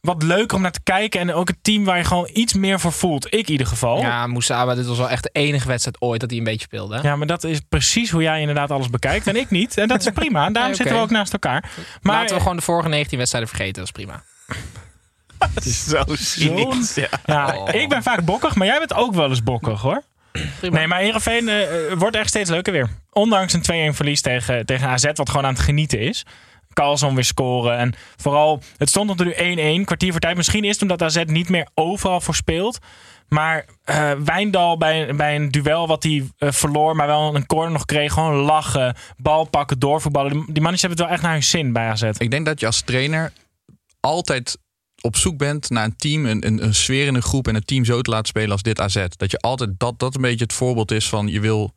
[0.00, 1.20] wat leuker om naar te kijken.
[1.20, 3.26] En ook een team waar je gewoon iets meer voor voelt.
[3.26, 4.00] Ik in ieder geval.
[4.00, 6.98] Ja, Moussaba, dit was wel echt de enige wedstrijd ooit dat hij een beetje speelde.
[7.02, 9.26] Ja, maar dat is precies hoe jij inderdaad alles bekijkt.
[9.26, 9.78] En ik niet.
[9.78, 10.46] En dat is prima.
[10.46, 11.70] En daarom Nee, zitten we ook naast elkaar.
[12.02, 14.22] Maar Laten we gewoon de vorige 19 wedstrijden vergeten, dat is prima.
[15.88, 16.94] Zo cynisch.
[16.94, 17.08] Ja.
[17.26, 20.02] Ja, ik ben vaak bokkig, maar jij bent ook wel eens bokkig hoor.
[20.32, 20.76] Prima.
[20.76, 22.88] Nee, maar Heerenveen eh, eh, wordt echt steeds leuker weer.
[23.12, 26.26] Ondanks een 2-1 verlies tegen, tegen AZ, wat gewoon aan het genieten is.
[26.72, 27.78] Carlson weer scoren.
[27.78, 30.36] En vooral, het stond natuurlijk 1-1, kwartier voor tijd.
[30.36, 32.78] Misschien is het omdat AZ niet meer overal voor speelt.
[33.28, 37.84] Maar eh Wijndal bij, bij een duel wat hij verloor, maar wel een corner nog
[37.84, 38.12] kreeg.
[38.12, 40.32] Gewoon lachen, bal pakken, doorvoetballen.
[40.32, 42.02] Die, die mannetjes hebben het wel echt naar hun zin bij AZ.
[42.02, 43.32] Ik denk dat je als trainer
[44.00, 44.58] altijd
[45.00, 47.64] op zoek bent naar een team, een, een, een sfeer in een groep en een
[47.64, 49.04] team zo te laten spelen als dit AZ.
[49.16, 51.72] Dat je altijd dat, dat een beetje het voorbeeld is van je wil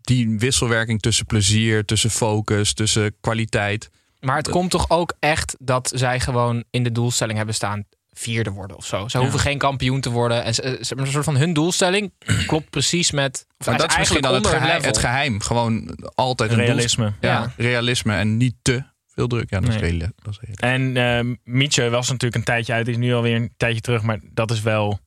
[0.00, 3.90] die wisselwerking tussen plezier, tussen focus, tussen kwaliteit.
[4.20, 8.50] Maar het komt toch ook echt dat zij gewoon in de doelstelling hebben staan vierde
[8.50, 9.08] worden of zo.
[9.08, 9.22] Ze Ja.
[9.22, 10.44] hoeven geen kampioen te worden.
[10.44, 12.12] En ze, ze- een soort van hun doelstelling
[12.46, 13.46] klopt precies met.
[13.58, 15.40] Of dat is misschien dan het geheim, het geheim.
[15.40, 17.12] Gewoon altijd een Realisme.
[17.20, 17.52] Ja, Ja.
[17.56, 18.82] realisme en niet te
[19.16, 19.50] veel druk.
[19.50, 19.90] Ja, dat is Nee.
[19.90, 20.74] reële- dat is reële.
[20.74, 22.88] En eh Mietje was natuurlijk een tijdje uit.
[22.88, 24.02] Is nu alweer een tijdje terug.
[24.02, 24.98] Maar dat is wel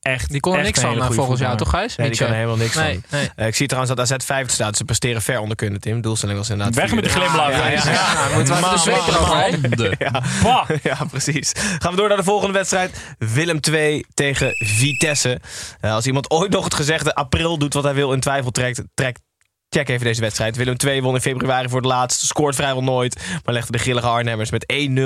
[0.00, 1.96] echt Die kon er echt niks van eh, volgens jou, toch Gijs?
[1.96, 3.18] Nee, die kan er helemaal niks Nee, van.
[3.18, 3.30] nee.
[3.36, 4.76] Eh, ik zie trouwens dat AZ vijfde staat.
[4.76, 6.00] Ze presteren ver onder kunnen, Tim.
[6.00, 7.50] Doelstelling was inderdaad Weg met de glimlach.
[7.50, 8.28] Ja, ja, Ja, ja.
[8.28, 9.94] Ja, moeten we de.
[10.88, 11.04] Ja.
[11.10, 11.52] Precies.
[11.78, 13.14] Gaan we door naar de volgende wedstrijd.
[13.18, 15.40] Willem 2 tegen Vitesse.
[15.80, 18.82] Eh, als iemand ooit nog het gezegde april doet wat hij wil in twijfel trekt,
[18.94, 19.20] trekt
[19.70, 20.56] check even deze wedstrijd.
[20.56, 22.20] Willem 2 won in februari voor het laatst.
[22.20, 23.26] Scoort vrijwel nooit.
[23.44, 25.02] Maar legde de grillige Arnhemmers met 1-0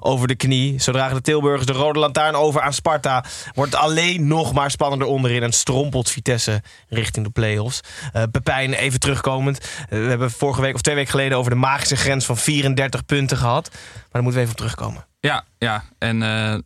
[0.00, 0.80] over de knie.
[0.80, 3.24] Zo dragen de Tilburgers de rode lantaarn over aan Sparta.
[3.54, 5.42] Wordt alleen nog maar spannender onderin.
[5.42, 7.80] En strompelt Vitesse richting de play-offs.
[8.12, 9.58] Eh Pepijn, even terugkomend.
[9.58, 13.04] Eh, we hebben vorige week of twee weken geleden over de magische grens van 34
[13.04, 13.70] punten gehad.
[13.72, 15.06] Maar daar moeten we even op terugkomen.
[15.20, 15.84] Ja, ja.
[15.98, 16.58] En eh,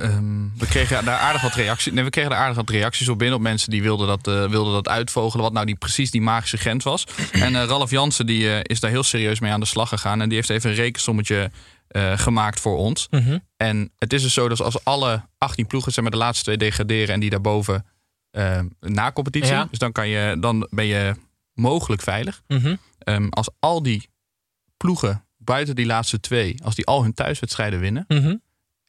[0.00, 1.92] ehm, we kregen daar aardig wat reacties.
[1.92, 4.48] Nee, we kregen daar aardig wat reacties op binnen op mensen die wilden dat, eh,
[4.48, 5.44] wilden dat uitvogelen.
[5.44, 7.06] Wat nou die, precies die magische grens was.
[7.32, 10.20] En eh, Ralf Jansen die, eh, is daar heel serieus mee aan de slag gegaan.
[10.20, 11.50] En die heeft even een rekensommetje
[12.14, 13.06] gemaakt voor ons.
[13.10, 13.38] Mhm.
[13.56, 16.56] En het is dus zo dat als alle 18 ploegen zeg maar, de laatste twee
[16.56, 17.84] degraderen en die daarboven
[18.30, 19.52] eh, na competitie.
[19.52, 19.66] Ja.
[19.70, 21.14] Dus dan, kan je, dan ben je
[21.54, 22.42] mogelijk veilig.
[22.46, 22.76] Mhm.
[22.98, 24.08] Ehm, als al die
[24.76, 28.36] ploegen buiten die laatste twee, als die al hun thuiswedstrijden winnen Mhm.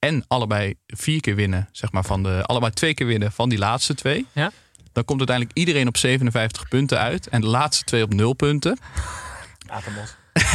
[0.02, 3.58] En allebei vier keer winnen, zeg maar van de allebei twee keer winnen van die
[3.58, 4.52] laatste twee, Ja.
[4.93, 8.78] dan komt uiteindelijk iedereen op 57 punten uit en de laatste twee op 0 punten.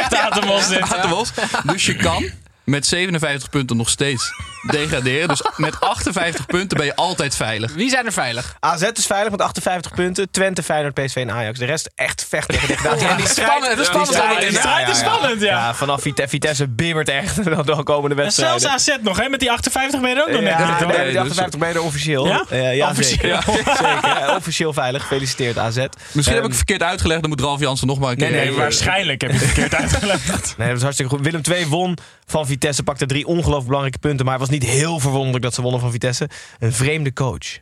[0.00, 0.80] Echt Atemos dit.
[0.92, 1.32] Atemos.
[1.64, 2.30] Dus je kan
[2.64, 5.28] met 57 punten nog steeds degraderen.
[5.28, 7.72] Dus met 58 punten ben je altijd veilig.
[7.74, 8.56] Wie zijn er veilig?
[8.60, 10.30] AZ is veilig met 58 punten.
[10.30, 11.58] Twente, Feyenoord, PSV en Ajax.
[11.58, 13.04] De rest echt vecht tegen degradatie.
[13.06, 14.08] Ja, En die strijd, dat is spannend.
[14.14, 15.46] strijd Ja, die strijd is spannend, ja.
[15.48, 17.36] Ja, vanaf Vite- Vitesse bibbert echt
[17.66, 18.60] de komende En wedstrijden.
[18.60, 19.28] zelfs AZ nog, hè?
[19.28, 21.60] Met die 58 ben je er ook nog net Ja, nee, Nee, die dus- 58
[21.60, 22.26] ben je er officieel.
[22.26, 22.44] Ja?
[22.50, 23.40] Eh, ja, Officieel.
[23.42, 25.02] Zeker, officieel veilig.
[25.02, 25.76] Gefeliciteerd AZ.
[25.76, 27.20] Misschien heb ik Ehm, het verkeerd uitgelegd.
[27.20, 28.26] Dan moet Ralf Jansen nog maar een keer...
[28.30, 30.54] Nee, nee, even- Waarschijnlijk heb je het verkeerd uitgelegd.
[30.56, 31.24] Nee, dat was hartstikke goed.
[31.24, 31.96] Willem II won
[32.26, 34.26] van Vitesse, pakte drie ongelooflijk belangrijke punten.
[34.26, 36.28] Maar was niet heel verwonderlijk dat ze wonnen van Vitesse.
[36.58, 37.58] Een vreemde coach.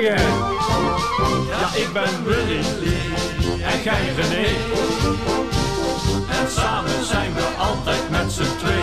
[0.00, 0.22] Jij?
[1.48, 2.60] Ja, ik ben Willy
[3.62, 4.46] en jij René.
[6.30, 8.81] En samen zijn we altijd met z'n twee.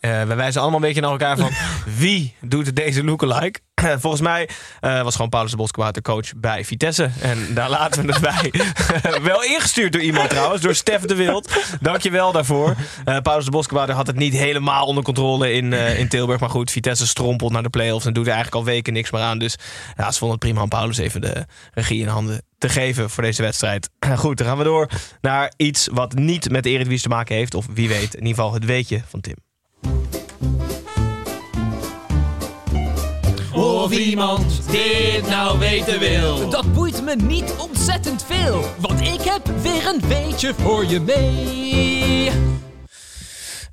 [0.00, 1.50] Eh, we wijzen allemaal een beetje naar elkaar van
[1.98, 3.60] wie doet deze lookalike.
[3.98, 4.48] Volgens mij
[4.80, 7.10] eh, was gewoon Paulus de Boskwaard de coach bij Vitesse.
[7.20, 8.20] En daar laten we het
[8.50, 8.52] bij.
[9.22, 11.52] wel ingestuurd door iemand trouwens, door Stef de Wild.
[11.80, 12.76] Dankjewel daarvoor.
[13.04, 16.40] Eh Paulus de Boskwaard had het niet helemaal onder controle in, eh, in Tilburg.
[16.40, 19.22] Maar goed, Vitesse strompelt naar de play-offs en doet er eigenlijk al weken niks meer
[19.22, 19.38] aan.
[19.38, 19.56] Dus
[19.96, 23.22] ja, ze vonden het prima om Paulus even de regie in handen te geven voor
[23.22, 23.90] deze wedstrijd.
[24.16, 24.88] Goed, dan gaan we door
[25.20, 27.54] naar iets wat niet met de Eredivisie te maken heeft.
[27.54, 29.49] Of wie weet, in ieder geval het weetje van Tim.
[33.90, 36.48] Of iemand dit nou weten wil.
[36.50, 42.30] Dat boeit me niet ontzettend veel, want ik heb weer een weetje voor je mee.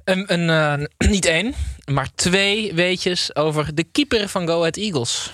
[0.04, 1.54] Een, een, eh, niet één,
[1.86, 5.34] maar twee weetjes over de keeper van Go Ahead Eagles.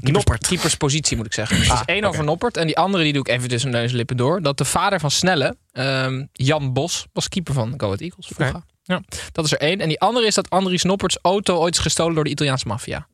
[0.00, 0.46] Noppert.
[0.46, 1.56] Keeperspositie moet ik zeggen.
[1.58, 2.06] Dus Ah, één oké.
[2.08, 4.42] over Noppert en die andere die doe ik even tussen neus en lippen door.
[4.42, 8.62] Dat de vader van Snelle, ehm, Jan Bos, was keeper van Go Ahead Eagles vroeger.
[8.82, 9.80] Ja, dat is er één.
[9.80, 13.06] En die andere is dat Andries Nopperts auto ooit is gestolen door de Italiaanse maffia.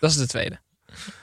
[0.00, 0.58] Dat is de tweede.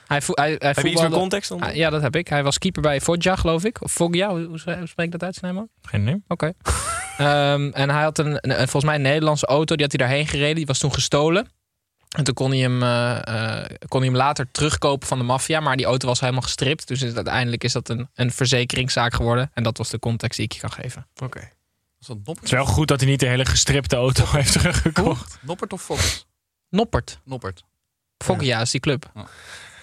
[0.06, 1.50] Hij, vo- hij, hij Heb je iets meer context?
[1.50, 1.68] onder?
[1.68, 2.28] Ah, ja, dat heb ik.
[2.28, 3.82] Hij was keeper bij Foggia, geloof ik.
[3.82, 5.68] Of Foggia, hoe, hoe spreek ik dat uit, Snijman?
[5.82, 6.22] Geen idee.
[6.28, 6.52] Oké.
[7.16, 9.74] Ehm, en hij had een, een- volgens mij een Nederlandse auto.
[9.76, 10.54] Die had hij daarheen gereden.
[10.54, 11.48] Die was toen gestolen.
[12.16, 15.60] En toen kon hij hem, eh, eh, kon hij hem later terugkopen van de maffia.
[15.60, 16.88] Maar die auto was helemaal gestript.
[16.88, 19.50] Dus is- uiteindelijk is dat een, een verzekeringszaak geworden.
[19.54, 21.06] En dat was de context die ik je kan geven.
[21.22, 21.48] Oké.
[21.98, 25.38] Was dat Het is wel goed dat hij niet de hele gestripte auto heeft teruggekocht.
[25.42, 26.26] Noppert of Fox?
[26.70, 27.20] Noppert.
[27.24, 27.62] Noppert.
[28.24, 29.04] Foggia is die club.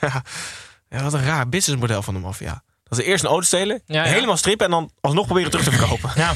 [0.89, 2.63] Ja, wat een raar businessmodel van de maffia.
[2.83, 4.11] Dat ze eerst een auto stelen, Ja, ja.
[4.11, 6.11] helemaal strippen en dan alsnog proberen terug te verkopen.
[6.15, 6.33] Ja.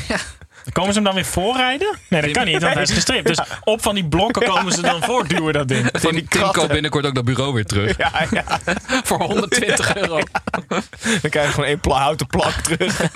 [0.72, 1.98] Komen ze hem dan weer voorrijden?
[2.10, 3.28] Nee, dat kan niet, want hij is gestript.
[3.28, 5.90] Dus op van die blokken komen ze dan voortduwen, dat ding.
[5.92, 7.98] Tim, Tim koopt binnenkort ook dat bureau weer terug.
[7.98, 8.60] Ja, ja.
[9.08, 10.20] Voor 120 euro.
[11.22, 13.12] Dan krijg je gewoon één pla houten plak terug.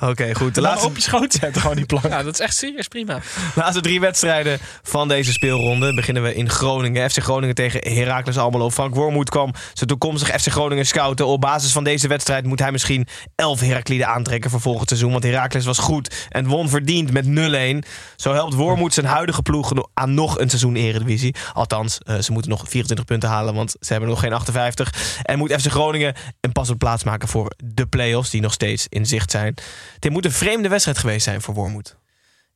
[0.00, 0.54] Oké, goed.
[0.54, 2.04] De Laat laatste, op je schoot zetten, gewoon die plank.
[2.08, 3.20] Ja, dat is echt serieus prima.
[3.54, 7.10] laatste drie wedstrijden van deze speelronde beginnen we in Groningen.
[7.10, 8.70] FC Groningen tegen Heracles Almelo.
[8.70, 11.26] Frank Wormoed kwam zijn toekomstig FC Groningen scouten.
[11.26, 15.12] Op basis van deze wedstrijd moet hij misschien elf Herakliden aantrekken voor volgend seizoen.
[15.12, 17.88] Want Heracles was goed en won verdiend met 0-1.
[18.16, 21.34] Zo helpt Wormoed zijn huidige ploeg aan nog een seizoen Eredivisie.
[21.52, 24.92] Althans, eh, ze moeten nog 24 punten halen, want ze hebben nog geen 58.
[25.22, 28.86] En moet FC Groningen een pas op plaats maken voor de play-offs die nog steeds
[28.88, 29.54] in zicht zijn.
[29.98, 31.96] Dit moet een vreemde wedstrijd geweest zijn voor Wormoed.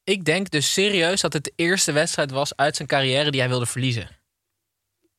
[0.05, 3.49] Ik denk dus serieus dat het de eerste wedstrijd was uit zijn carrière die hij
[3.49, 4.17] wilde verliezen.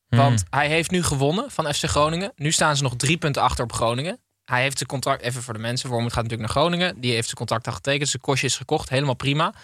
[0.08, 2.32] Want hij heeft nu gewonnen van FC Groningen.
[2.36, 4.18] Nu staan ze nog drie punten achter op Groningen.
[4.44, 7.00] Hij heeft zijn contract, even voor de mensen, Wormoed gaat natuurlijk naar Groningen.
[7.00, 9.54] Die heeft zijn contract al getekend, zijn kostje is gekocht, helemaal prima.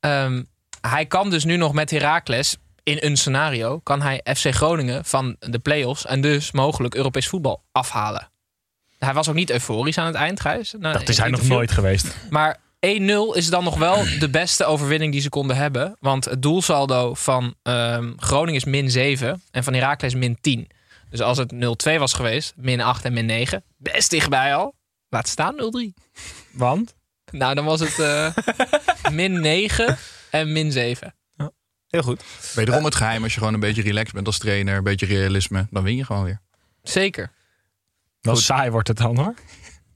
[0.00, 0.42] Ehm,
[0.80, 5.36] hij kan dus nu nog met Heracles, in een scenario, kan hij FC Groningen van
[5.38, 8.31] de play-offs en dus mogelijk Europees voetbal afhalen.
[9.04, 10.74] Hij was ook niet euforisch aan het eind, Gijs.
[10.78, 12.16] Nou, Dat is hij nog nooit geweest.
[12.30, 12.90] Maar 1-0
[13.32, 15.96] is dan nog wel de beste overwinning die ze konden hebben.
[16.00, 20.68] Want het doelsaldo van ehm, Groningen is min 7 en van Heracles min 10.
[21.10, 24.74] Dus als het 0-2 was geweest, min 8 en min 9, best dichtbij al.
[25.08, 26.02] Laat staan 0-3.
[26.52, 26.94] Want?
[27.30, 28.36] Nou, dan was het eh,
[29.12, 29.98] min 9
[30.30, 31.14] en min 7.
[31.88, 32.22] Heel goed.
[32.54, 35.66] Wederom het geheim, als je gewoon een beetje relaxed bent als trainer, een beetje realisme,
[35.70, 36.40] dan win je gewoon weer.
[36.82, 37.30] Zeker.
[38.22, 39.34] Wel saai wordt het dan hoor.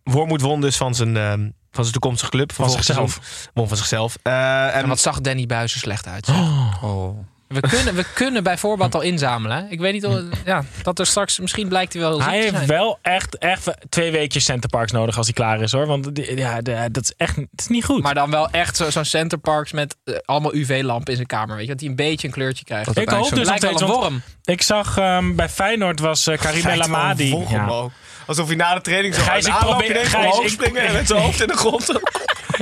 [0.02, 2.52] Wormoed won dus van zijn, ehm, van zijn toekomstige club.
[2.52, 3.20] Van zichzelf.
[3.54, 4.16] Won van zichzelf.
[4.22, 6.26] Eh, en En wat zag Danny Buis er slecht uit.
[6.26, 6.36] zeg.
[6.82, 7.18] Oh.
[7.48, 9.66] We, kunnen, we kunnen bij voorbaat al inzamelen.
[9.70, 12.68] Ik weet niet of, ja, dat er straks, misschien blijkt hij wel Hij te heeft
[12.68, 15.86] wel echt, echt twee weekjes Centerparks nodig als hij klaar is hoor.
[15.86, 18.02] Want ja, de- dat is echt het is niet goed.
[18.02, 21.56] Maar dan wel echt zo- zo'n Centerparks met eh, allemaal UV-lampen in zijn kamer.
[21.56, 22.96] Weet je, dat hij een beetje een kleurtje krijgt.
[22.98, 23.80] ik hoop dus wel steeds.
[23.80, 24.22] een worm.
[24.44, 27.36] Ik zag ehm, bij Feyenoord was uh, Karim El Amadi.
[27.48, 27.88] Ja.
[28.26, 31.06] Alsof hij na de training zo Gijs, een ik probeer- Gijs, ik- springen en met
[31.06, 31.88] zijn hoofd in de grond.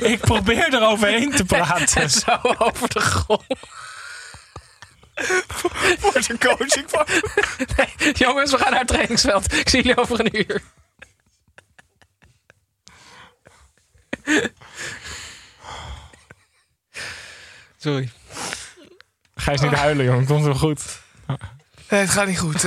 [0.03, 2.11] Ik probeer er overheen te praten.
[2.11, 3.43] Zo over de grond.
[6.01, 7.07] Voor zijn coaching van.
[8.27, 9.53] Jongens, we gaan naar het trainingsveld.
[9.53, 10.63] Ik zie jullie over een uur.
[17.77, 18.11] Sorry.
[19.35, 20.27] Gijs niet huilen, jongen.
[20.27, 21.03] Komt wel goed.
[21.89, 22.63] Nee, het gaat niet goed.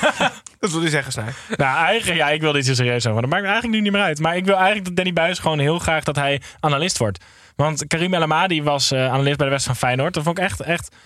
[0.60, 1.32] dat wil hij zeggen, Snij.
[1.56, 3.20] Nou, eigenlijk, ja, ik wil dit zo serieus over.
[3.20, 4.18] Dat maakt me eigenlijk nu niet meer uit.
[4.18, 7.24] Maar ik wil eigenlijk dat Danny Buis gewoon heel graag dat hij analist wordt.
[7.56, 10.14] Want Karim El Amadi was eh, analist bij de West van Feyenoord.
[10.14, 10.96] Dat vond ik echt, echt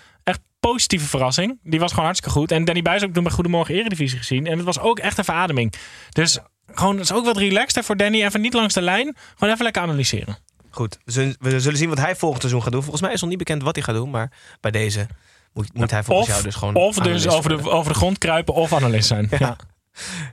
[0.70, 1.58] positieve verrassing.
[1.62, 2.50] Die was gewoon hartstikke goed.
[2.50, 4.46] En Danny Buis heb ik toen bij Goedemorgen Eredivisie gezien.
[4.46, 5.72] En het was ook echt een verademing.
[6.10, 8.24] Dus gewoon, het is ook wat relaxed hè, voor Danny.
[8.24, 9.16] Even niet langs de lijn.
[9.34, 10.38] Gewoon even lekker analyseren.
[10.70, 11.12] Goed, we
[11.60, 12.82] zullen, zien wat hij volgend seizoen gaat doen.
[12.82, 14.10] Volgens mij is nog niet bekend wat hij gaat doen.
[14.10, 15.06] Maar bij deze
[15.52, 18.18] moet, moet hij volgens Of, jou dus gewoon of dus over de, over de grond
[18.18, 19.28] kruipen of analist zijn.
[19.38, 19.56] Ja.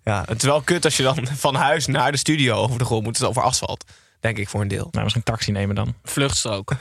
[0.03, 2.85] Ja, het is wel kut als je dan van huis naar de studio over de
[2.85, 3.13] grond moet.
[3.13, 3.85] Het is over asfalt.
[4.19, 4.87] Denk ik voor een deel.
[4.91, 5.93] Nou, misschien taxi nemen dan.
[6.03, 6.75] Vluchtstrook.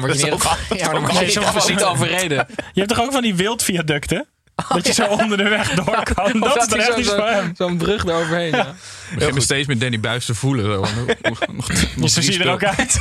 [0.00, 2.46] Word je niet, ja, maar dan word je niet, dat is niet al- overreden.
[2.72, 4.26] Je hebt toch ook van die wildviaducten?
[4.74, 6.40] Dat je zo onder de weg door kan.
[6.40, 7.52] Dat is echt iets zo- voor hem.
[7.56, 8.50] Zo'n brug eroverheen.
[8.50, 8.66] Ja.
[9.10, 10.64] Ik begin me steeds met Danny Buis te voelen.
[10.64, 10.80] Zo.
[11.22, 12.98] Nog, nog, nog Zo drie zie je er ook uit.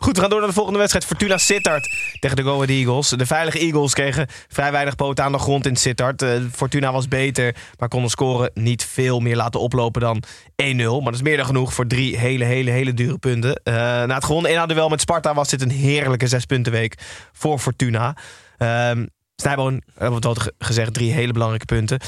[0.00, 1.04] Goed, we gaan door naar de volgende wedstrijd.
[1.06, 1.88] Fortuna Sittard
[2.20, 3.08] tegen de Go Ahead Eagles.
[3.08, 6.22] De veilige Eagles kregen vrij weinig poten aan de grond in Sittard.
[6.22, 10.22] Eh, Fortuna was beter, maar kon de score niet veel meer laten oplopen dan
[10.62, 10.76] 1-0.
[10.76, 13.60] Maar dat is meer dan genoeg voor drie hele, hele, hele dure punten.
[13.64, 16.94] Eh, na het gewonnen 1 duel met Sparta was dit een heerlijke zespuntenweek
[17.32, 18.16] voor Fortuna.
[18.58, 19.04] Ehm
[19.36, 22.00] Snijboon, hebben we het al ge- gezegd, drie hele belangrijke punten.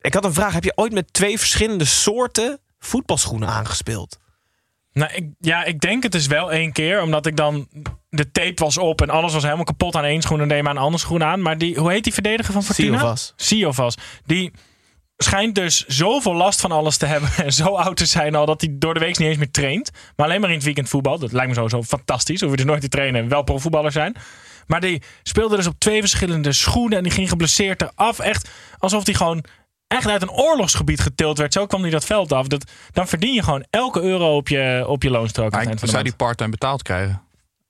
[0.00, 0.52] Ik had een vraag.
[0.52, 4.18] Heb je ooit met twee verschillende soorten voetbalschoenen aangespeeld?
[4.92, 7.02] Nou, ik, ja, ik denk het is wel één keer.
[7.02, 7.68] Omdat ik dan...
[8.08, 10.40] De tape was op en alles was helemaal kapot aan één schoen.
[10.40, 11.42] En deed maar een andere schoen aan.
[11.42, 12.98] Maar die, hoe heet die verdediger van Fortuna?
[12.98, 13.32] Siovas.
[13.36, 13.94] Siovas.
[14.26, 14.52] Die
[15.16, 17.30] schijnt dus zoveel last van alles te hebben.
[17.44, 19.90] En zo oud te zijn al dat hij door de week niet eens meer traint.
[20.16, 21.18] Maar alleen maar in het weekend voetbal.
[21.18, 22.40] Dat lijkt me sowieso fantastisch.
[22.40, 24.16] Hoef je dus nooit te trainen en wel profvoetballer zijn.
[24.70, 26.98] Maar die speelde dus op twee verschillende schoenen.
[26.98, 28.18] En die ging geblesseerd eraf.
[28.18, 28.48] Echt
[28.78, 29.44] alsof hij gewoon
[29.86, 31.52] echt uit een oorlogsgebied getild werd.
[31.52, 32.46] Zo kwam hij dat veld af.
[32.46, 35.52] Dat, dan verdien je gewoon elke euro op je, op je loonstrook.
[35.52, 37.22] Maar zou die part-time betaald krijgen?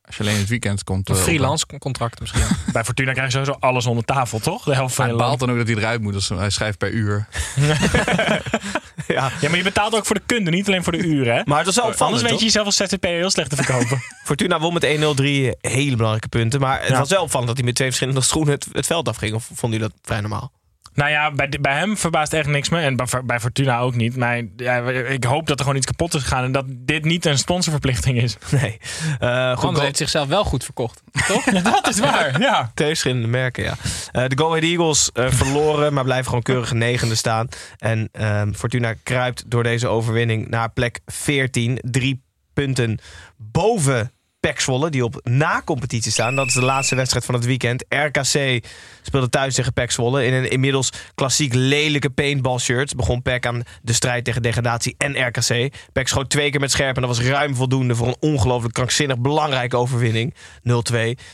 [0.05, 1.09] Als je alleen in het weekend komt.
[1.09, 2.43] Een eh, freelance contract misschien.
[2.73, 4.65] Bij Fortuna krijg je sowieso alles onder tafel, toch?
[4.65, 6.13] De helft van Hij je baalt dan ook dat hij eruit moet.
[6.13, 7.27] Dus hij schrijft per uur.
[9.19, 9.31] Ja.
[9.41, 11.35] Ja, maar je betaalt ook voor de kunde, niet alleen voor de uren.
[11.37, 11.43] Hè?
[11.45, 14.03] Maar het was wel opvallend, Anders weet je jezelf als ZZP'er heel slecht te verkopen.
[14.25, 16.61] Fortuna won met 1-0 drie hele belangrijke punten.
[16.61, 16.99] Maar het Ja.
[16.99, 19.35] was wel opvallend dat hij met twee verschillende schoenen het, het veld afging.
[19.35, 20.53] Of vond u dat vrij normaal?
[20.95, 22.81] Nou ja, bij, bij hem verbaast echt niks me.
[22.81, 24.17] En bij, bij Fortuna ook niet.
[24.17, 26.45] Maar ja, ik hoop dat er gewoon iets kapot is gegaan.
[26.45, 28.37] En dat dit niet een sponsorverplichting is.
[28.51, 28.79] Nee.
[29.21, 31.03] Uh, goed, heeft zichzelf wel goed verkocht.
[31.29, 31.45] Toch?
[31.45, 32.41] dat is waar.
[32.41, 32.71] Ja.
[32.75, 33.75] Twee verschillende merken, ja.
[34.13, 37.49] Uh, de Go Ahead Eagles uh, verloren, maar blijven gewoon keurig negende staan.
[37.79, 41.79] En ehm, Fortuna kruipt door deze overwinning naar plek 14.
[41.83, 42.23] Drie
[42.53, 42.99] punten
[43.37, 46.37] boven Pek die op na-competitie staan.
[46.37, 47.85] Dat is de laatste wedstrijd van het weekend.
[47.89, 48.65] RKC
[49.03, 52.97] speelde thuis tegen Pek in een inmiddels klassiek lelijke paintball shirt.
[52.97, 55.73] Begon Pek aan de strijd tegen degradatie en RKC.
[55.93, 59.19] Pek schoot twee keer met scherp en dat was ruim voldoende voor een ongelooflijk krankzinnig
[59.19, 60.35] belangrijke overwinning.
[60.35, 60.35] 0-2.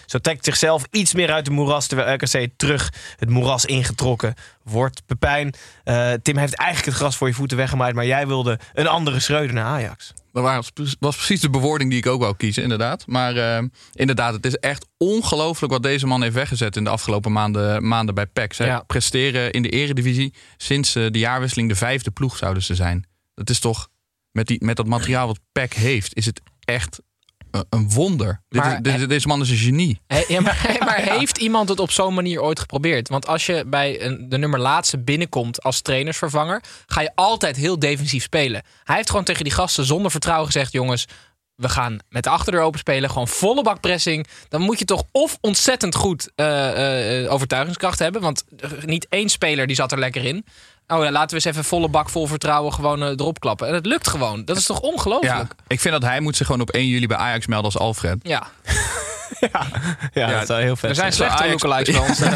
[0.06, 4.34] Zo trekt zichzelf iets meer uit de moeras, terwijl RKC terug het moeras ingetrokken
[4.70, 5.06] wordt.
[5.06, 5.54] Pepijn,
[5.84, 9.20] uh, Tim heeft eigenlijk het gras voor je voeten weggemaaid, maar jij wilde een andere
[9.20, 10.12] Schreuder naar Ajax.
[10.32, 13.06] Dat was, precies de bewoording die ik ook wou kiezen, inderdaad.
[13.06, 17.32] Maar uh, inderdaad, het is echt ongelooflijk wat deze man heeft weggezet in de afgelopen
[17.32, 18.52] maanden, maanden bij PEC.
[18.52, 18.80] Ja.
[18.86, 23.06] presteren in de eredivisie sinds uh, de jaarwisseling de vijfde ploeg zouden ze zijn.
[23.34, 23.88] Dat is toch,
[24.30, 27.00] met, die, met dat materiaal wat PEC heeft, is het echt
[27.50, 28.40] een wonder.
[28.48, 30.00] Maar, dit, dit, deze man is een genie.
[30.28, 33.08] Ja, maar, maar, heeft iemand het op zo'n manier ooit geprobeerd?
[33.08, 37.78] Want als je bij een, de nummer laatste binnenkomt als trainersvervanger, ga je altijd heel
[37.78, 38.62] defensief spelen.
[38.84, 41.06] Hij heeft gewoon tegen die gasten zonder vertrouwen gezegd: jongens.
[41.56, 44.26] We gaan met de achterdeur open spelen, gewoon volle bakpressing.
[44.48, 48.22] Dan moet je toch of ontzettend goed uh, uh, overtuigingskracht hebben.
[48.22, 48.44] Want
[48.84, 50.44] niet één speler die zat er lekker in.
[50.88, 53.68] Oh ja, laten we eens even volle bak vol vertrouwen gewoon uh, erop klappen.
[53.68, 54.44] En het lukt gewoon.
[54.44, 55.34] Dat is toch ongelooflijk?
[55.34, 57.78] Ja, ik vind dat hij moet zich gewoon op 1 juli bij Ajax melden als
[57.78, 58.18] Alfred.
[59.40, 59.50] Ja.
[59.52, 59.66] ja,
[60.12, 62.18] ja, dat zou heel vet Er zijn slechte lookalikes bij ons.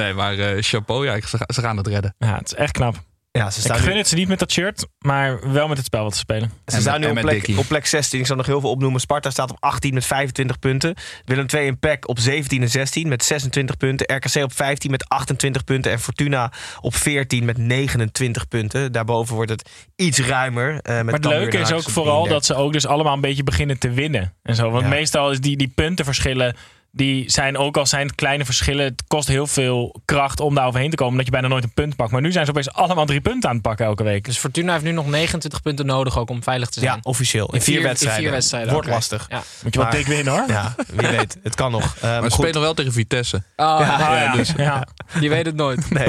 [0.00, 2.14] nee, maar uh, chapeau, ja, ze, ze gaan het redden.
[2.18, 2.96] Ja, het is echt knap.
[3.32, 5.76] Ja, ze staan ik gun nu- het ze niet met dat shirt, maar wel met
[5.76, 6.52] het spel wat te spelen.
[6.66, 8.20] Ze staan nu op plek, op plek 16.
[8.20, 9.00] Ik zal nog heel veel opnoemen.
[9.00, 10.94] Sparta staat op 18 met 25 punten.
[11.24, 14.14] Willem II en PEC op 17 en 16 met 26 punten.
[14.16, 15.92] RKC op 15 met 28 punten.
[15.92, 18.92] En Fortuna op 14 met 29 punten.
[18.92, 20.80] Daarboven wordt het iets ruimer.
[20.82, 22.32] eh, met Maar het leuke is ook vooral 33.
[22.32, 24.34] dat ze ook dus allemaal een beetje beginnen te winnen.
[24.42, 24.70] En zo.
[24.70, 24.88] Want Ja.
[24.88, 26.56] meestal is die, die puntenverschillen,
[26.92, 28.84] die zijn ook al zijn kleine verschillen.
[28.84, 31.16] Het kost heel veel kracht om daar overheen te komen.
[31.16, 32.10] Dat je bijna nooit een punt pakt.
[32.12, 34.24] Maar nu zijn ze opeens allemaal drie punten aan het pakken elke week.
[34.24, 36.92] Dus Fortuna heeft nu nog 29 punten nodig ook om veilig te zijn.
[36.92, 37.46] Ja, officieel.
[37.46, 38.22] In, In vier, vier- in wedstrijden.
[38.22, 39.26] vier wedstrijden, Wordt lastig.
[39.28, 39.42] Ja.
[39.62, 40.44] Moet je wel Maar- dik winnen hoor.
[40.48, 41.38] Ja, wie weet.
[41.42, 41.96] Het kan nog.
[41.96, 42.32] Ehm, Maar ze goed.
[42.32, 43.36] spelen nog wel tegen Vitesse.
[43.56, 44.32] Oh, Ah, ja, ja.
[44.36, 44.86] dus- ja.
[45.20, 45.90] Je weet het nooit.
[46.00, 46.08] Nee.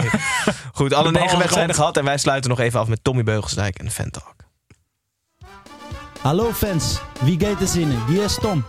[0.74, 1.98] Goed, alle negen wedstrijden gehad.
[1.98, 4.36] En wij sluiten nog even af met Tommy Beugelsdijk en Fan Talk.
[6.22, 8.06] Hallo fans, wie gaat er zinnen?
[8.08, 8.64] Wie is Tom?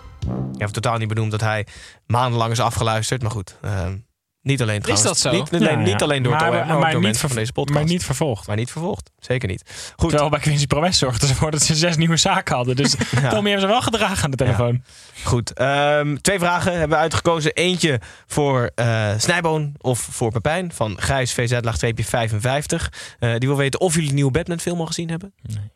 [0.53, 1.67] Je hebt totaal niet benoemd dat hij
[2.07, 3.23] maandenlang is afgeluisterd.
[3.23, 3.97] Maar goed, ehm,
[4.43, 5.09] niet alleen trouwens.
[5.09, 5.31] dat zo?
[5.31, 5.77] Niet, nee, Ja, ja.
[5.77, 7.79] niet alleen door maar, Tom, maar, maar, niet mensen van deze podcast.
[7.79, 8.47] maar niet vervolgd.
[8.47, 9.11] Maar niet vervolgd.
[9.19, 9.93] Zeker niet.
[9.97, 12.77] Goed, Terwijl bij Quincy Promes zorgden ze ervoor dat ze zes nieuwe zaken hadden.
[12.77, 12.95] Dus
[13.31, 14.83] Tommy heeft ze wel gedragen aan de telefoon.
[15.25, 15.53] goed.
[15.53, 17.53] Ehm, twee vragen hebben we uitgekozen.
[17.53, 22.93] Eentje voor eh Snijboon of voor Pepijn van Gijs VZ laagstreepje 55.
[23.19, 25.35] Eh, die wil weten of jullie de nieuwe Batman film al gezien hebben.
[25.43, 25.71] Nee.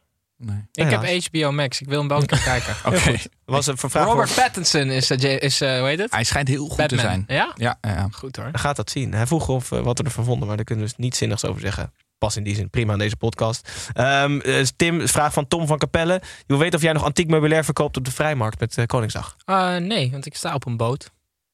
[0.73, 1.25] Ik heb.
[1.33, 1.81] HBO Max.
[1.81, 2.75] Ik wil hem wel een keer kijken.
[2.93, 3.17] Oké.
[3.45, 4.43] Was een vraag Robert voor...
[4.43, 6.11] Pattinson is, eh, is eh, hoe heet het?
[6.13, 6.99] Hij schijnt heel goed Batman.
[6.99, 7.25] te zijn.
[7.27, 7.53] Ja?
[7.55, 8.09] Ja, ja, ja.
[8.11, 8.45] Goed hoor.
[8.45, 9.13] Hij gaat dat zien.
[9.15, 11.45] Hij vroeg of, eh, wat we ervan vonden, maar daar kunnen we dus niet zinnigs
[11.45, 11.93] over zeggen.
[12.19, 12.71] Pas in die zin.
[12.71, 13.89] Prima aan deze podcast.
[13.93, 16.13] Ehm, eh, Tim, vraag van Tom van Capelle.
[16.13, 19.37] Je wil weten of jij nog antiek meubilair verkoopt op de Vrijmarkt met eh, Koningsdag.
[19.45, 21.11] Eh, nee, want ik sta op een boot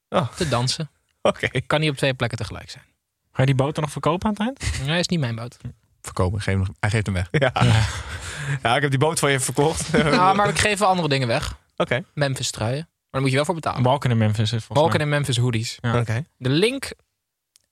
[0.08, 0.28] Oh.
[0.32, 0.90] te dansen.
[1.22, 1.48] Oké.
[1.50, 2.84] Ik kan niet op twee plekken tegelijk zijn.
[3.32, 4.86] Ga je die boot dan nog verkopen aan het eind?
[4.86, 5.56] Nee, is niet mijn boot.
[6.02, 6.40] Verkopen.
[6.40, 7.28] Geef hem, hij geeft hem weg.
[7.30, 7.52] Ja.
[8.62, 9.92] ja, ik heb die boot van je verkocht.
[9.92, 11.58] nou, maar ik geef wel andere dingen weg.
[11.76, 12.04] Oké.
[12.14, 12.76] Memphis truien.
[12.76, 13.82] Maar daar moet je wel voor betalen.
[13.82, 15.78] Balken in Memphis Balken en Memphis hoodies.
[15.80, 15.98] Ja.
[15.98, 16.24] Oké.
[16.36, 16.92] De link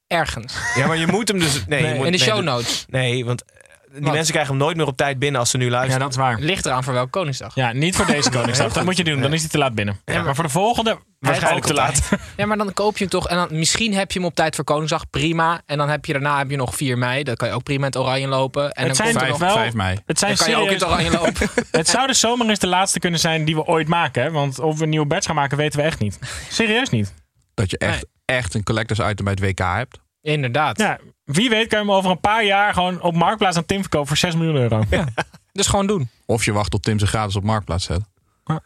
[0.06, 0.54] ergens.
[0.74, 1.66] Ja, maar je moet hem dus...
[1.66, 2.84] Nee, moet, In de nee, show notes.
[2.88, 3.44] Nee, want
[3.92, 4.12] die Wat?
[4.12, 6.00] mensen krijgen hem nooit meer op tijd binnen als ze nu Ja, luisteren.
[6.00, 6.38] dat is waar.
[6.40, 7.54] Ligt eraan voor welke Koningsdag.
[7.54, 8.72] Ja, niet voor deze Koningsdag.
[8.72, 9.20] Dat moet je doen.
[9.20, 10.00] Dan is hij te laat binnen.
[10.04, 12.08] maar, voor de volgende waarschijnlijk te laat.
[12.36, 13.28] Ja, maar dan koop je hem toch.
[13.28, 15.10] En dan, misschien heb je hem op tijd voor Koningsdag.
[15.10, 15.60] Prima.
[15.66, 17.22] En dan heb je daarna heb je nog 4 mei.
[17.22, 18.62] Dan kan je ook prima in het oranje lopen.
[18.72, 19.38] En Het dan zijn er toch nog...
[19.38, 19.56] wel...
[19.56, 19.98] 5 mei.
[20.06, 21.48] Het zijn Dan kan je ook in het oranje lopen.
[21.80, 24.22] Het zou dus zomaar eens de laatste kunnen zijn die we ooit maken.
[24.22, 24.30] Hè?
[24.30, 26.18] Want of we een nieuwe badge gaan maken, weten we echt niet.
[26.48, 27.14] Serieus niet.
[27.54, 29.98] Dat je echt, echt een collectors item bij het WK hebt.
[30.22, 30.78] Inderdaad.
[30.78, 33.80] Ja, wie weet kan je hem over een paar jaar gewoon op Marktplaats aan Tim
[33.80, 34.82] verkopen voor 6 miljoen euro.
[35.52, 36.08] Dus gewoon doen.
[36.26, 38.00] Of je wacht tot Tim ze gratis op marktplaats zet.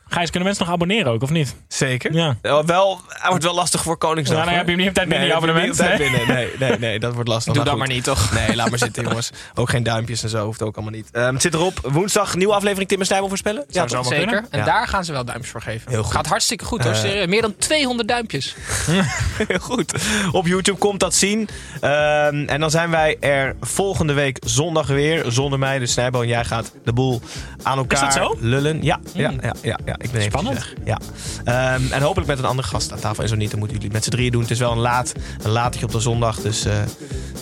[0.08, 1.54] Gijs, kunnen mensen nog abonneren ook, of niet?
[1.68, 2.12] Zeker.
[2.14, 2.36] Ja.
[2.42, 4.38] Eh, Wel, hij wordt wel lastig voor Koningsdag.
[4.38, 5.70] Ja, dan heb je hem niet op tijd binnen, Nee, je abonnement.
[5.72, 6.28] niet op tijd binnen.
[6.34, 7.52] Nee, nee, nee, dat wordt lastig.
[7.54, 7.88] Doe Maar dat goed.
[7.88, 8.32] maar niet, toch?
[8.46, 9.30] Nee, laat maar zitten, jongens.
[9.54, 11.08] Ook geen duimpjes en zo hoeft ook allemaal niet.
[11.12, 11.78] Ehm, het zit erop.
[11.82, 13.64] Woensdag, nieuwe aflevering Tim en Stijl voorspellen.
[13.68, 14.16] Zo maar Zeker.
[14.26, 14.46] kunnen.
[14.50, 14.64] En Ja.
[14.64, 15.90] daar gaan ze wel duimpjes voor geven.
[15.90, 16.12] Heel goed.
[16.14, 16.94] Gaat hartstikke goed hoor.
[16.94, 17.26] Serieus.
[17.26, 18.54] Meer dan 200 duimpjes.
[19.48, 19.94] Heel goed.
[20.32, 21.48] Op YouTube komt dat zien.
[21.80, 25.24] Ehm, en dan zijn wij er volgende week zondag weer.
[25.28, 25.78] Zonder mij.
[25.78, 27.20] Dus Snijboon, jij gaat de boel
[27.62, 28.36] aan elkaar Is dat zo?
[28.40, 28.82] lullen.
[28.82, 30.54] Ja, ja, ja, ja, ja, ja ik ben even Spannend.
[30.54, 30.74] weg.
[30.84, 30.98] Ja.
[31.44, 33.22] Ehm, en hopelijk met een andere gast aan tafel.
[33.22, 34.40] En zo niet, dan moeten jullie met z'n drieën doen.
[34.42, 35.12] Het is wel een laat,
[35.42, 36.40] een latertje op de zondag.
[36.40, 36.72] Dus, eh,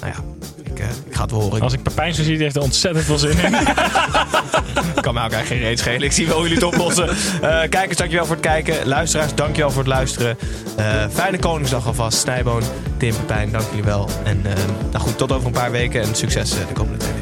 [0.00, 1.60] nou ja, ik, eh, ik ga het wel horen.
[1.60, 3.52] Als ik Pepijn zo zie, die heeft er ontzettend veel zin in.
[5.00, 6.02] kan mij ook eigenlijk geen reet schelen.
[6.02, 7.08] Ik zie wel jullie het oplossen.
[7.08, 8.86] Eh kijkers, dankjewel voor het kijken.
[8.86, 10.36] Luisteraars, dankjewel voor het luisteren.
[11.12, 12.18] Fijne Koningsdag alvast.
[12.18, 12.62] Snijboon,
[12.96, 14.08] Tim, Pepijn, dank jullie wel.
[14.24, 14.42] En
[14.90, 16.02] nou goed, tot over een paar weken.
[16.02, 17.21] En succes de komende twee